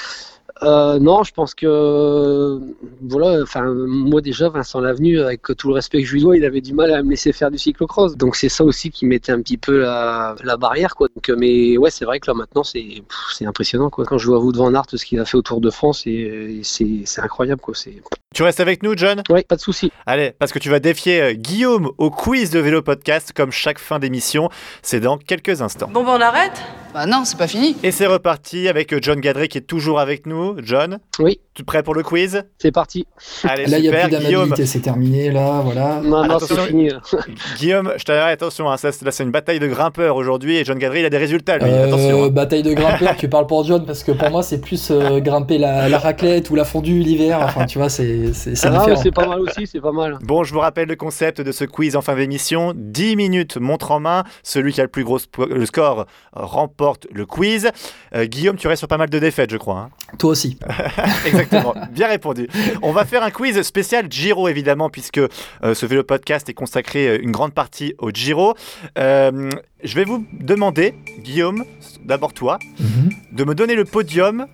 [0.62, 2.60] euh, non, je pense que
[3.02, 6.44] voilà, enfin moi déjà Vincent Lavenu, avec tout le respect que je lui dois, il
[6.44, 8.16] avait du mal à me laisser faire du cyclocross.
[8.16, 11.08] Donc c'est ça aussi qui mettait un petit peu la, la barrière quoi.
[11.14, 13.02] Donc, euh, mais ouais, c'est vrai que là maintenant c'est
[13.32, 14.04] c'est impressionnant quoi.
[14.04, 16.10] Quand je vois Wout van Aert ce qu'il a fait au Tour de France, et,
[16.10, 17.74] et c'est c'est incroyable quoi.
[17.74, 18.00] C'est
[18.32, 19.22] Tu restes avec nous, John?
[19.30, 19.90] Ouais, pas de souci.
[20.06, 23.80] Allez, parce que tu vas défier euh, Guillaume au quiz de Vélo Podcast, comme chaque
[23.80, 24.48] fin d'émission.
[24.82, 25.88] C'est dans quelques instants.
[25.92, 26.62] Bon, ben on arrête?
[26.94, 27.74] Bah non, c'est pas fini.
[27.82, 30.56] Et c'est reparti avec John Gadré qui est toujours avec nous.
[30.62, 32.42] John, Oui, tu es prêt pour le quiz?
[32.58, 33.06] C'est parti.
[33.44, 36.00] Allez, Là, il n'y a plus d'amabilité, c'est terminé, là, voilà.
[36.02, 36.56] Non, non, Attention.
[36.60, 36.90] c'est fini.
[37.58, 40.78] Guillaume, je t'arrête, attention, hein, ça, là c'est une bataille de grimpeurs aujourd'hui et John
[40.78, 42.24] Gadré il a des résultats lui, Euh, attention.
[42.24, 42.28] hein.
[42.28, 45.56] bataille de grimpeurs, tu parles pour John, parce que pour moi, c'est plus euh, grimper
[45.56, 47.40] la, la raclette ou la fondue l'hiver.
[47.42, 50.18] Enfin, tu vois, c'est c'est- c'est Ah, c'est pas mal aussi, c'est pas mal.
[50.22, 52.74] Bon, je vous rappelle le concept de ce quiz en fin d'émission.
[52.76, 54.24] 10 minutes montre en main.
[54.42, 55.18] Celui qui a le plus gros
[55.48, 56.00] le score
[56.36, 56.40] euh,
[56.82, 57.70] remporte le quiz.
[58.14, 59.78] Euh, Guillaume, tu restes sur pas mal de défaites, je crois.
[59.78, 59.90] hein.
[60.18, 60.58] Toi aussi.
[61.26, 62.48] Exactement, bien répondu.
[62.82, 65.28] On va faire un quiz spécial Giro, évidemment, puisque euh,
[65.74, 68.54] ce vélo podcast est consacré euh, une grande partie au Giro.
[68.98, 69.48] Euh,
[69.84, 71.64] je vais vous demander, Guillaume,
[72.04, 73.10] d'abord toi, Mhm.
[73.32, 74.46] de me donner le podium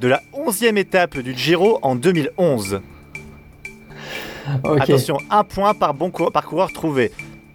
[0.00, 2.80] de la 11e étape du Giro en 2011.
[4.64, 4.80] Ok.
[4.80, 7.10] Attention, un point par bon par coureur trouvé.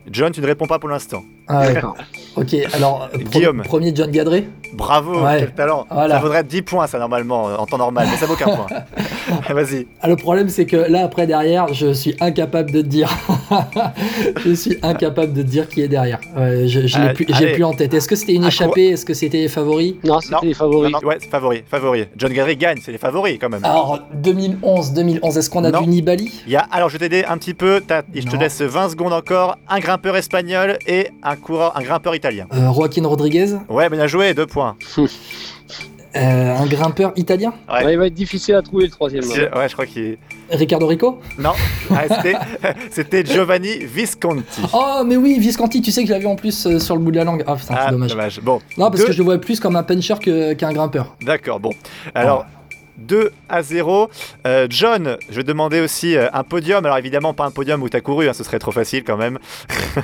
[0.10, 1.24] John, tu ne réponds pas pour l'instant.
[1.52, 1.72] Ah.
[1.74, 1.96] D'accord.
[2.38, 3.62] Ok, alors, euh, Guillaume.
[3.64, 4.48] premier John Gadré.
[4.74, 5.40] Bravo, Ouais.
[5.40, 5.86] quel talent.
[5.92, 6.16] Voilà.
[6.16, 8.68] Ça vaudrait 10 points, ça, normalement, euh, en temps normal, mais ça vaut qu'un point.
[9.50, 9.86] Vas-y.
[10.02, 13.10] Ah, le problème, c'est que là, après, derrière, je suis incapable de te dire.
[14.46, 16.20] je suis incapable de te dire qui est derrière.
[16.38, 17.94] Ouais, je je l'ai Allez, plus, en tête.
[17.94, 18.90] Est-ce que c'était une échappée?
[18.90, 19.96] Est-ce que c'était les favoris?
[20.06, 20.92] Non, c'était les favoris.
[20.92, 22.06] Non, non, ouais, c'est favori, favori.
[22.16, 23.64] John Gary gagne, c'est les favoris quand même.
[23.66, 25.82] Alors, 2011, 2011, est-ce qu'on a Non.
[25.82, 26.32] du Nibali?
[26.48, 27.82] Il y a, alors je vais t'aider un petit peu,
[28.14, 32.48] je te laisse 20 secondes encore, un grimpeur espagnol et un coureur, un grimpeur italien.
[32.54, 34.76] euh, Joaquin Rodriguez Ouais, bien joué, deux points.
[36.16, 37.86] euh, Un grimpeur italien Ouais.
[37.86, 39.24] Ouais, il va être difficile à trouver le troisième.
[39.24, 40.18] Ouais, je crois qu'il.
[40.50, 41.52] Ricardo Rico Non,
[41.90, 42.04] Ah,
[42.92, 44.62] c'était- Giovanni Visconti.
[44.74, 47.12] Oh, mais oui, Visconti, tu sais que je l'avais en plus euh, sur le bout
[47.12, 47.44] de la langue.
[47.48, 48.40] Ah putain, Ah, c'est dommage.
[48.42, 51.16] Bon, Non, parce Deux- que je le vois plus comme un puncher qu'un grimpeur.
[51.22, 51.72] d'accord, bon.
[52.14, 52.46] Alors.
[52.98, 54.10] 2 à 0.
[54.46, 56.86] Euh, John, je vais te demander aussi euh, un podium.
[56.86, 59.18] Alors évidemment, pas un podium où tu as couru, hein, ce serait trop facile quand
[59.18, 59.40] même.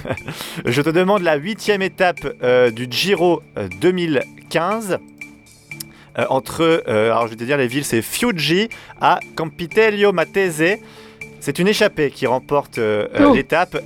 [0.65, 4.99] je te demande la huitième étape euh, du Giro euh, 2015.
[6.17, 8.69] euh, entre, euh, alors je vais te dire les villes, c'est Fiuggi
[8.99, 10.77] à Campitello Matese.
[11.39, 13.33] C'est une échappée qui remporte Oh.
[13.33, 13.77] l'étape.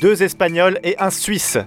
[0.00, 1.58] Deux Espagnols et un Suisse.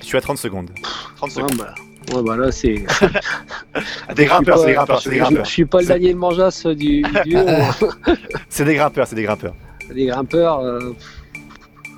[0.00, 0.70] Je suis à 30 secondes.
[1.16, 1.56] 30 Ouais, secondes.
[1.58, 1.74] bah,
[2.14, 2.74] ouais, bah là, c'est.
[4.16, 5.44] Des grimpeurs, c'est des grimpeurs, c'est des je- grimpeurs.
[5.44, 7.04] Je suis pas le Daniel Manjas du.
[8.48, 9.54] C'est des grimpeurs, c'est des grimpeurs.
[9.94, 10.60] Des grimpeurs.
[10.60, 10.94] euh,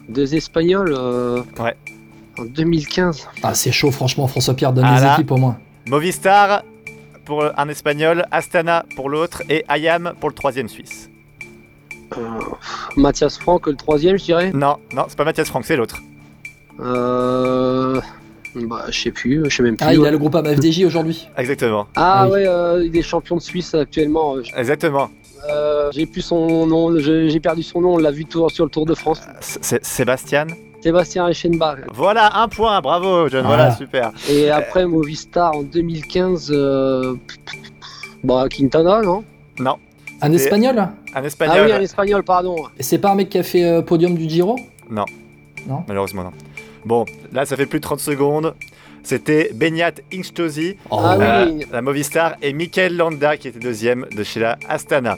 [0.08, 0.92] Deux Espagnols.
[0.96, 1.76] euh, Ouais.
[2.38, 3.28] En 2015.
[3.42, 5.58] Ah, c'est chaud, franchement, François Pierre, donne Ah les équipes au moins.
[5.88, 6.62] Movistar
[7.24, 11.10] pour un espagnol, Astana pour l'autre et Ayam pour le troisième suisse.
[12.16, 12.20] Euh,
[12.96, 14.50] Mathias Franck, le troisième, je dirais.
[14.52, 15.96] Non, non, c'est pas Mathias Franck, c'est l'autre.
[16.80, 18.00] Euh...
[18.54, 19.86] Bah, je sais plus, je sais même plus.
[19.86, 20.08] Ah, il ouais.
[20.08, 21.28] a le groupe FDJ aujourd'hui.
[21.36, 22.32] Exactement, Ah Ah oui.
[22.32, 24.36] ouais, euh, il est champion de Suisse actuellement.
[24.36, 25.08] Euh, exactement.
[25.50, 28.70] euh, j'ai plus son nom, j'ai perdu son nom, on l'a vu tout- sur le
[28.70, 29.20] Tour de France.
[29.40, 30.46] C'est Sébastien.
[30.82, 31.76] Sébastien Reichenbach.
[31.92, 33.76] Voilà, un point, bravo John, voilà, Voilà.
[33.76, 34.12] super.
[34.30, 37.14] Et après Movistar en 2015, euh...
[38.24, 39.22] bah Quintana, non?
[39.58, 39.76] Non,
[40.22, 41.66] Un espagnol un Ah espagnol.
[41.66, 42.56] oui, un espagnol, pardon.
[42.78, 44.56] Et C'est pas un mec qui a fait euh, podium du Giro?
[45.86, 46.32] Malheureusement, non.
[46.84, 48.54] Bon, là, ça fait plus de 30 secondes.
[49.02, 51.24] C'était Benyat Inkstosi, Oh, Ah oui.
[51.62, 55.16] euh, la Movistar, et Mikel Landa qui était deuxième de chez la Astana.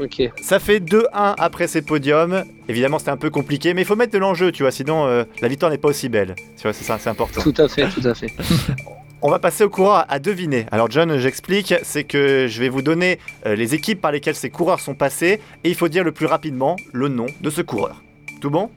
[0.00, 0.22] Ok.
[0.40, 2.44] Ça fait 2-1 après ces podiums.
[2.68, 5.24] Évidemment, c'était un peu compliqué, mais il faut mettre de l'enjeu, tu vois, sinon euh,
[5.42, 6.36] la victoire n'est pas aussi belle.
[6.56, 7.40] Tu vois, c'est ça, c'est important.
[7.42, 8.30] Tout à fait, tout à fait.
[9.22, 10.66] On va passer au coureur à deviner.
[10.70, 14.50] Alors John, j'explique, c'est que je vais vous donner euh, les équipes par lesquelles ces
[14.50, 18.02] coureurs sont passés, et il faut dire le plus rapidement le nom de ce coureur.
[18.40, 18.70] Tout bon?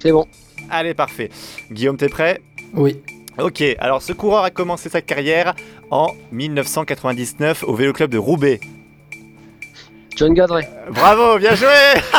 [0.00, 0.26] C'est bon.
[0.70, 1.30] Allez, parfait.
[1.70, 2.40] Guillaume, t'es prêt?
[2.74, 3.00] Oui.
[3.38, 5.54] Ok, alors ce coureur a commencé sa carrière
[5.90, 8.60] en 1999 au Vélo Club de Roubaix.
[10.16, 10.66] John Gadret.
[10.90, 11.66] Bravo, bien joué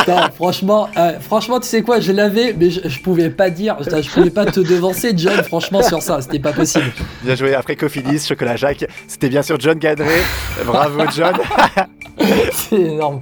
[0.35, 4.09] franchement, euh, franchement, tu sais quoi, je l'avais, mais je, je pouvais pas dire, je
[4.11, 6.85] pouvais pas te devancer, John, franchement, sur ça, c'était pas possible.
[7.23, 10.21] Bien joué, après Cofidis, Chocolat Jacques, c'était bien sûr John Gadret.
[10.63, 11.35] Bravo John
[12.53, 13.19] C'est énorme.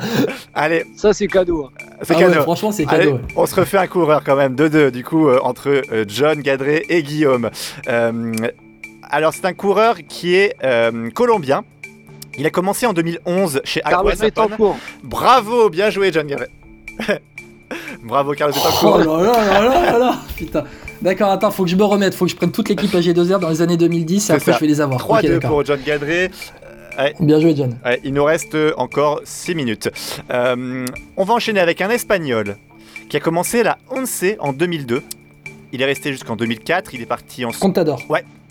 [0.53, 1.65] Allez, Ça, c'est cadeau.
[1.65, 1.69] hein.
[2.03, 2.41] c'est Ah ouais, cadeau.
[2.43, 3.15] franchement, c'est Allez, cadeau.
[3.17, 3.21] ouais.
[3.36, 6.84] on se refait un coureur quand même, 2-2 du coup, euh, entre euh, John Gadret
[6.89, 7.49] et Guillaume.
[7.88, 8.34] Euh,
[9.09, 11.63] alors, c'est un coureur qui est euh, colombien.
[12.38, 14.11] Il a commencé en 2011 chez Carlos.
[14.19, 14.78] Betancourt.
[15.03, 16.49] Bravo, bien joué John Gadret.
[18.03, 18.97] Bravo Carlos Oh Betancourt.
[18.99, 20.63] là là là là là là, putain.
[21.01, 23.49] D'accord, attends, faut que je me remette, faut que je prenne toute l'équipe AG2R dans
[23.49, 24.57] les années 2010 C'est et après ça.
[24.57, 24.99] je vais les avoir.
[24.99, 25.49] 3-2 Ok, d'accord.
[25.49, 25.80] pour John
[27.20, 27.78] Bien joué, John.
[27.86, 29.89] Ouais, il nous reste encore 6 minutes.
[30.32, 30.86] Euh,
[31.18, 32.58] on va enchaîner avec un Espagnol
[33.10, 35.04] qui a commencé la Once en 2002.
[35.72, 36.93] Il est resté jusqu'en 2004.
[36.93, 38.02] Il est parti en Contador.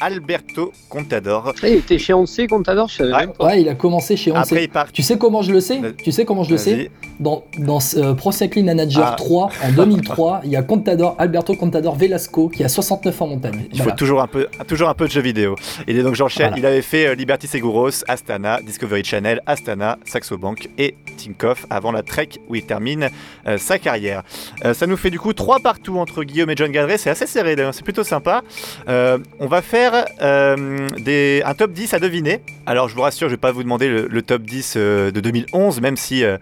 [0.00, 1.52] Alberto Contador.
[1.62, 3.18] Il était chez Once, Contador, je savais Ouais.
[3.20, 3.46] même pas.
[3.46, 4.38] Ouais, il a commencé chez Once.
[4.50, 4.90] Après, il part.
[4.92, 5.80] Tu sais comment je le sais.
[6.02, 6.90] Tu sais comment je le sais.
[7.20, 9.16] Dans, dans euh, Pro Cycling Manager Ah.
[9.16, 13.66] 3, en 2003, il y a Contador, Alberto Contador Velasco, qui a 69 en montagne.
[13.70, 13.92] Il Voilà.
[13.92, 15.54] faut toujours un peu, toujours un peu de jeux vidéo.
[15.86, 16.48] Et donc j'enchaîne.
[16.48, 16.58] Voilà.
[16.58, 21.92] Il avait fait euh, Liberty Seguros, Astana, Discovery Channel, Astana, Saxo Bank et Tinkoff avant
[21.92, 23.08] la Trek où il termine
[23.46, 24.22] euh, sa carrière.
[24.64, 26.98] Euh, ça nous fait du coup 3 partout entre Guillaume et John Gadret.
[26.98, 28.42] C'est assez serré d'ailleurs, c'est plutôt sympa.
[28.88, 29.83] Euh, on va faire
[30.22, 32.40] euh, des, un top 10 à deviner.
[32.66, 35.20] Alors je vous rassure, je vais pas vous demander le, le top 10 euh, de
[35.20, 36.38] 2011, même si euh,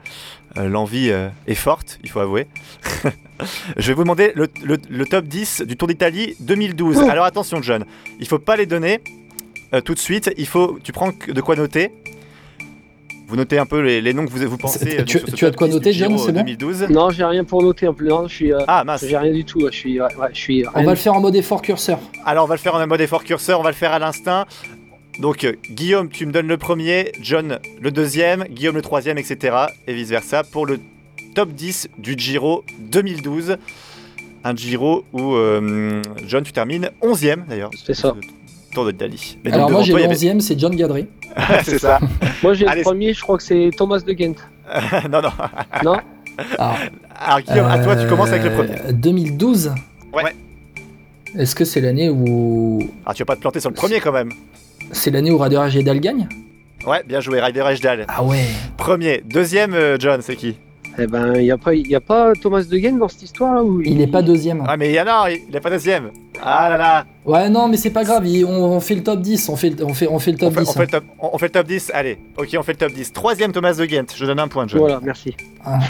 [0.56, 1.10] l'envie
[1.46, 2.46] est forte, il faut avouer.
[3.76, 7.00] Je vais vous demander le, le- le top 10 du Tour d'Italie 2012.
[7.02, 7.08] Oh.
[7.10, 7.84] Alors attention John,
[8.20, 9.00] il faut pas les donner
[9.84, 10.30] tout de suite.
[10.36, 11.90] Il faut, tu prends de quoi noter.
[13.32, 14.98] Vous notez un peu les, les noms que vous, vous pensez.
[15.00, 15.16] Euh, tu-
[15.46, 16.86] as de quoi 10 noter, John, c'est bon 2012.
[16.90, 18.08] Non, j'ai rien pour noter en plus.
[18.08, 18.52] Non, je suis.
[18.52, 19.06] euh, Ah mince.
[19.08, 19.60] J'ai rien du tout.
[19.72, 19.98] Je suis.
[19.98, 20.64] ouais, ouais, je suis.
[20.74, 21.98] On va le faire en mode effort curseur.
[22.26, 24.44] Alors on va le faire en mode effort curseur, on va le faire à l'instinct.
[25.18, 29.56] Donc euh, Guillaume, tu me donnes le premier, John le deuxième, Guillaume le troisième, etc.
[29.86, 30.78] Et vice versa pour le
[31.34, 33.56] top 10 du Giro 2012.
[34.44, 37.70] Un Giro où euh, John, tu termines 11e d'ailleurs.
[37.82, 38.14] C'est ça.
[38.72, 39.38] Tour d'Italie.
[39.44, 41.06] Mais Alors donc, moi j'ai le il y 11ème, c'est John Gadry.
[41.64, 41.98] C'est ça.
[42.42, 43.12] Moi, j'ai le premier.
[43.12, 44.34] Je crois que c'est Thomas de Ghent.
[45.10, 45.30] non, non.
[45.84, 45.96] Non
[46.58, 46.76] Alors,
[47.18, 48.92] Alors Guillaume, à toi, tu commences avec le euh, premier.
[48.92, 49.72] 2012
[50.12, 50.34] Ouais.
[51.38, 54.12] Est-ce que c'est l'année où Ah, tu vas pas te planter sur le premier quand
[54.12, 54.30] même.
[54.92, 56.28] c'est l'année où Radar Gedal gagne?
[56.86, 58.04] Ouais, bien joué, Ryder Ejdal.
[58.08, 58.44] Ah ouais.
[58.76, 59.22] Premier.
[59.24, 60.56] Deuxième, euh, John, c'est qui?
[60.98, 63.54] Eh ben, il n'y a, pas- y a pas Thomas de Ghent dans cette histoire
[63.54, 64.62] là où Il est pas deuxième.
[64.68, 66.10] Ah, mais il y en a, il est pas deuxième.
[66.42, 67.04] Ah là là.
[67.24, 69.70] Ouais non mais c'est pas grave, il- on, on fait le top 10, on fait,
[69.70, 70.68] le- on fait, on fait le On top fait, 10.
[70.68, 72.18] on fait le top, on- on fait le top 10, allez.
[72.36, 73.12] Ok, on fait le top 10.
[73.12, 74.04] Troisième, Thomas de Ghent.
[74.14, 74.80] Je donne un point, John.
[74.80, 75.34] Voilà, merci.
[75.64, 75.78] Ah.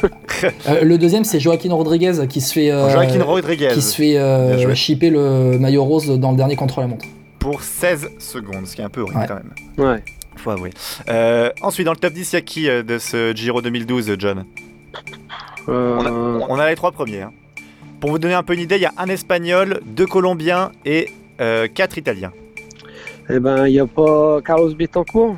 [0.69, 4.19] Euh, le deuxième c'est Joaquin Rodriguez qui se fait, euh, Joaquin Rodriguez qui se fait
[4.19, 4.75] euh, Bien joué.
[4.75, 7.05] chipper le maillot rose dans le dernier contre-la-montre.
[7.39, 9.27] pour 16 secondes, ce qui est un peu horrible Ouais.
[9.29, 9.53] quand même.
[9.93, 10.03] Ouais.
[10.37, 10.71] Faut avouer.
[11.09, 14.17] Euh, ensuite, dans le top 10, il y a qui euh, de ce Giro 2012,
[14.19, 14.45] John?
[15.69, 17.23] Euh, On a les trois premiers.
[17.23, 17.33] hein.
[18.01, 21.09] Pour vous donner un peu une idée, il y a un Espagnol, deux Colombiens et
[21.41, 22.33] euh, quatre Italiens.
[23.31, 25.37] Eh ben, il n'y a pas Carlos Betancourt?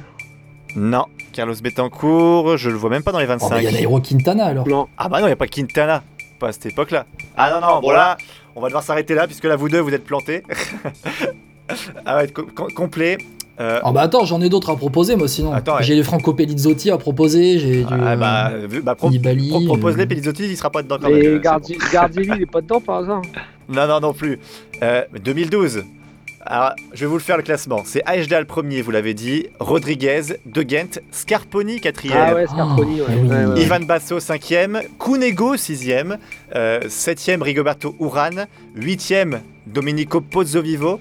[0.75, 1.05] Non.
[1.33, 3.51] Carlos Betancourt, je le vois même pas dans les Oh, 25.
[3.51, 4.67] bah, il y a Nairo Quintana alors.
[4.67, 4.89] Non.
[4.97, 6.03] Ah bah non, il n'y a pas Quintana.
[6.41, 7.05] Pas à cette époque-là.
[7.37, 8.17] Ah non, non, bon là,
[8.57, 10.43] on va devoir s'arrêter là, puisque là, vous deux, vous êtes plantés.
[12.07, 13.19] ah ouais, co- co- complet.
[13.61, 15.53] Euh, Ah bah attends, j'en ai d'autres à proposer moi sinon.
[15.53, 15.83] Attends, ouais.
[15.85, 19.61] J'ai les Franco Pellizzotti à proposer, j'ai du ah bah, vu- bah, pro- Nibali, pro-
[19.65, 21.23] propose-les, euh, Pelizzotti, il sera pas dedans quand même.
[21.23, 23.23] Et euh, Gardi- Gardielli, il est pas dedans par hasard
[23.69, 24.41] Non, non, non plus.
[24.83, 25.85] Euh, 2012.
[26.47, 27.83] Alors, je vais vous le faire le classement.
[27.87, 29.47] C'est Aejdal premier, vous l'avez dit.
[29.61, 32.19] Rodriguez, De Gent, Scarponi quatrième.
[32.21, 33.07] Ah ouais, Scarponi, ouais.
[33.09, 33.29] Oh, oui.
[33.31, 33.63] Ouais, ouais.
[33.63, 36.19] Ivan Basso 5e, Cunego 6e,
[36.53, 38.47] 7e Rigoberto Urán,
[38.77, 41.01] 8e Domenico Pozzovivo,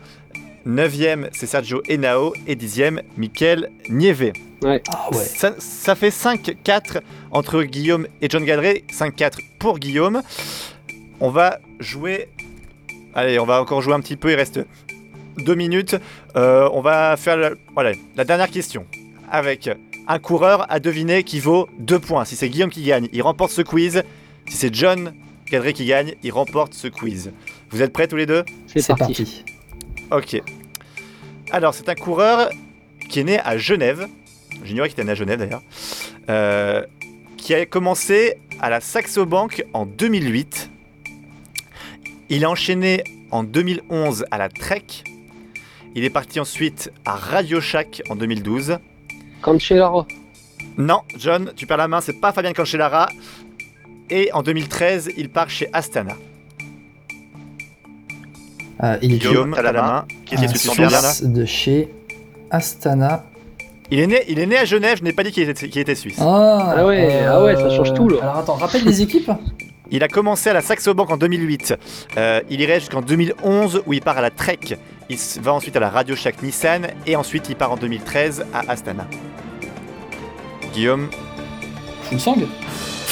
[0.67, 4.31] 9e c'est Sergio Henao et 10e Mikel Nieve.
[4.63, 5.17] Ah ouais.
[5.17, 7.01] Ça, ça fait 5-4
[7.31, 10.21] entre Guillaume et John Gadret, 5-4 pour Guillaume.
[11.19, 12.29] On va jouer...
[13.13, 14.61] Allez, on va encore jouer un petit peu, il reste
[15.37, 15.95] 2 minutes.
[16.35, 18.85] Euh, on va faire la, voilà, la dernière question
[19.29, 19.69] avec
[20.07, 22.25] un coureur à deviner qui vaut 2 points.
[22.25, 24.03] Si c'est Guillaume qui gagne, il remporte ce quiz.
[24.47, 25.13] Si c'est John
[25.51, 27.31] Gadret qui gagne, il remporte ce quiz.
[27.69, 28.43] Vous êtes prêts tous les deux?
[28.67, 29.13] C'est C'est parti.
[29.13, 29.45] parti.
[30.11, 30.41] Ok.
[31.51, 32.49] Alors, c'est un coureur
[33.09, 34.07] qui est né à Genève.
[34.63, 35.61] J'ignorais qu'il était né à Genève d'ailleurs.
[36.29, 36.83] Euh,
[37.37, 40.69] qui a commencé à la Saxo Bank en 2008.
[42.29, 44.85] Il a enchaîné en 2011 à la Trek.
[45.95, 48.77] Il est parti ensuite à Radio Shack en 2012.
[49.41, 50.07] Cancellara.
[50.77, 53.09] Non, John, tu perds la main, c'est pas Fabien Cancellara.
[54.09, 56.15] Et en 2013, il part chez Astana.
[58.79, 60.05] Ah, il est Guillaume, t'as la main.
[60.25, 61.93] Qu'est-ce que un tu te sens bien là Suisse de chez
[62.51, 63.23] Astana.
[63.91, 65.81] il est, né, il est né à Genève, je n'ai pas dit qu'il était, qu'il
[65.81, 66.17] était suisse.
[66.19, 68.17] Ah, Ah ouais, ah ouais, ça change tout, là.
[68.21, 69.31] Alors attends, rappelle les équipes
[69.91, 71.75] Il a commencé à la Saxo Bank en 2008.
[72.17, 74.59] Euh, il irait jusqu'en 2011 où il part à la Trek.
[75.09, 78.71] Il va ensuite à la Radio Shack Nissan et ensuite il part en 2013 à
[78.71, 79.05] Astana.
[80.73, 81.09] Guillaume.
[82.03, 82.37] Fulsang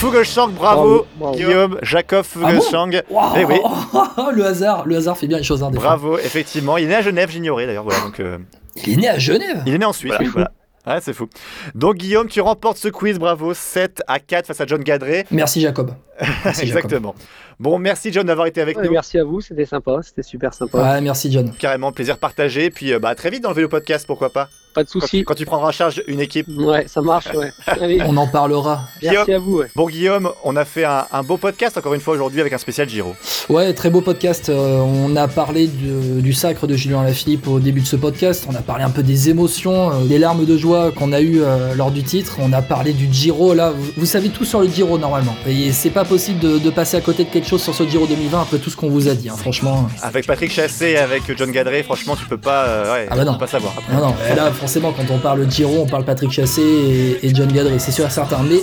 [0.02, 1.36] Fugelsang, bravo, bravo.
[1.36, 3.04] Guillaume, Jacob Fugelsang.
[3.12, 3.60] Waouh Eh oui.
[4.34, 5.62] Le hasard, le hasard fait bien les choses.
[5.62, 5.90] Hein, des fois.
[5.90, 6.78] bravo, effectivement.
[6.78, 7.84] Il est né à Genève, j'ignorais d'ailleurs.
[7.84, 8.40] Voilà, donc, euh,
[8.88, 9.62] Il est né à Genève.
[9.68, 10.14] il est né en Suisse.
[10.20, 10.50] oui, voilà.
[10.88, 11.28] Ouais, c'est fou.
[11.76, 15.26] Donc Guillaume, tu remportes ce quiz, bravo, 7 à 4 face à John Gadret.
[15.30, 15.92] Merci Jacob.
[16.46, 16.86] Merci, Jacob.
[16.86, 17.16] Exactement.
[17.60, 18.92] Bon, merci John d'avoir été avec Ouais, nous.
[18.92, 20.80] merci à vous, c'était sympa, c'était super sympa.
[20.94, 21.52] Ouais, merci John.
[21.60, 22.72] Carrément, plaisir partagé.
[22.72, 24.50] Puis euh, bah, à très vite dans le vélo podcast, pourquoi pas.
[24.74, 25.24] Pas de Quand, soucis.
[25.24, 26.48] quand tu prendras en charge une équipe.
[26.58, 27.52] Ouais, ça marche, ouais.
[27.68, 28.84] Allez, On en parlera.
[29.04, 29.68] merci à vous, ouais.
[29.76, 32.58] Bon Guillaume, on a fait un, un beau podcast encore une fois aujourd'hui avec un
[32.58, 33.14] spécial Giro.
[33.50, 34.50] Ouais, très beau podcast.
[34.50, 38.46] Euh, on a parlé de- du sacre de Julien Lafilippe au début de ce podcast.
[38.50, 41.42] On a parlé un peu des émotions, euh, des larmes de joie qu'on a eues
[41.42, 42.38] euh, lors du titre.
[42.40, 43.54] On a parlé du Giro.
[43.54, 45.36] Là, vous, vous savez tout sur le Giro normalement.
[45.48, 48.06] Et c'est pas possible de, de passer à côté de quelque chose sur ce Giro
[48.08, 49.30] 2020 après tout ce qu'on vous a dit.
[49.30, 49.88] hein, franchement.
[50.02, 53.26] Avec Patrick Chassé et avec John Gadret, franchement tu peux pas, euh, ouais, Ah bah
[53.26, 53.34] non.
[53.34, 53.74] tu peux pas savoir.
[53.92, 57.36] Non, non, et là, forcément, quand on parle Giro, on parle Patrick Chassé et, et
[57.36, 58.44] John Gadret, c'est sûr et certain.
[58.48, 58.60] Mais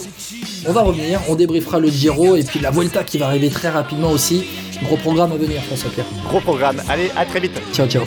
[0.67, 3.69] on va revenir, on débriefera le Giro et puis la Vuelta qui va arriver très
[3.69, 4.45] rapidement aussi.
[4.85, 6.07] Gros programme à venir, François Pierre.
[6.29, 6.81] Gros programme.
[6.89, 7.61] Allez, à très vite.
[7.73, 8.05] Ciao, ciao.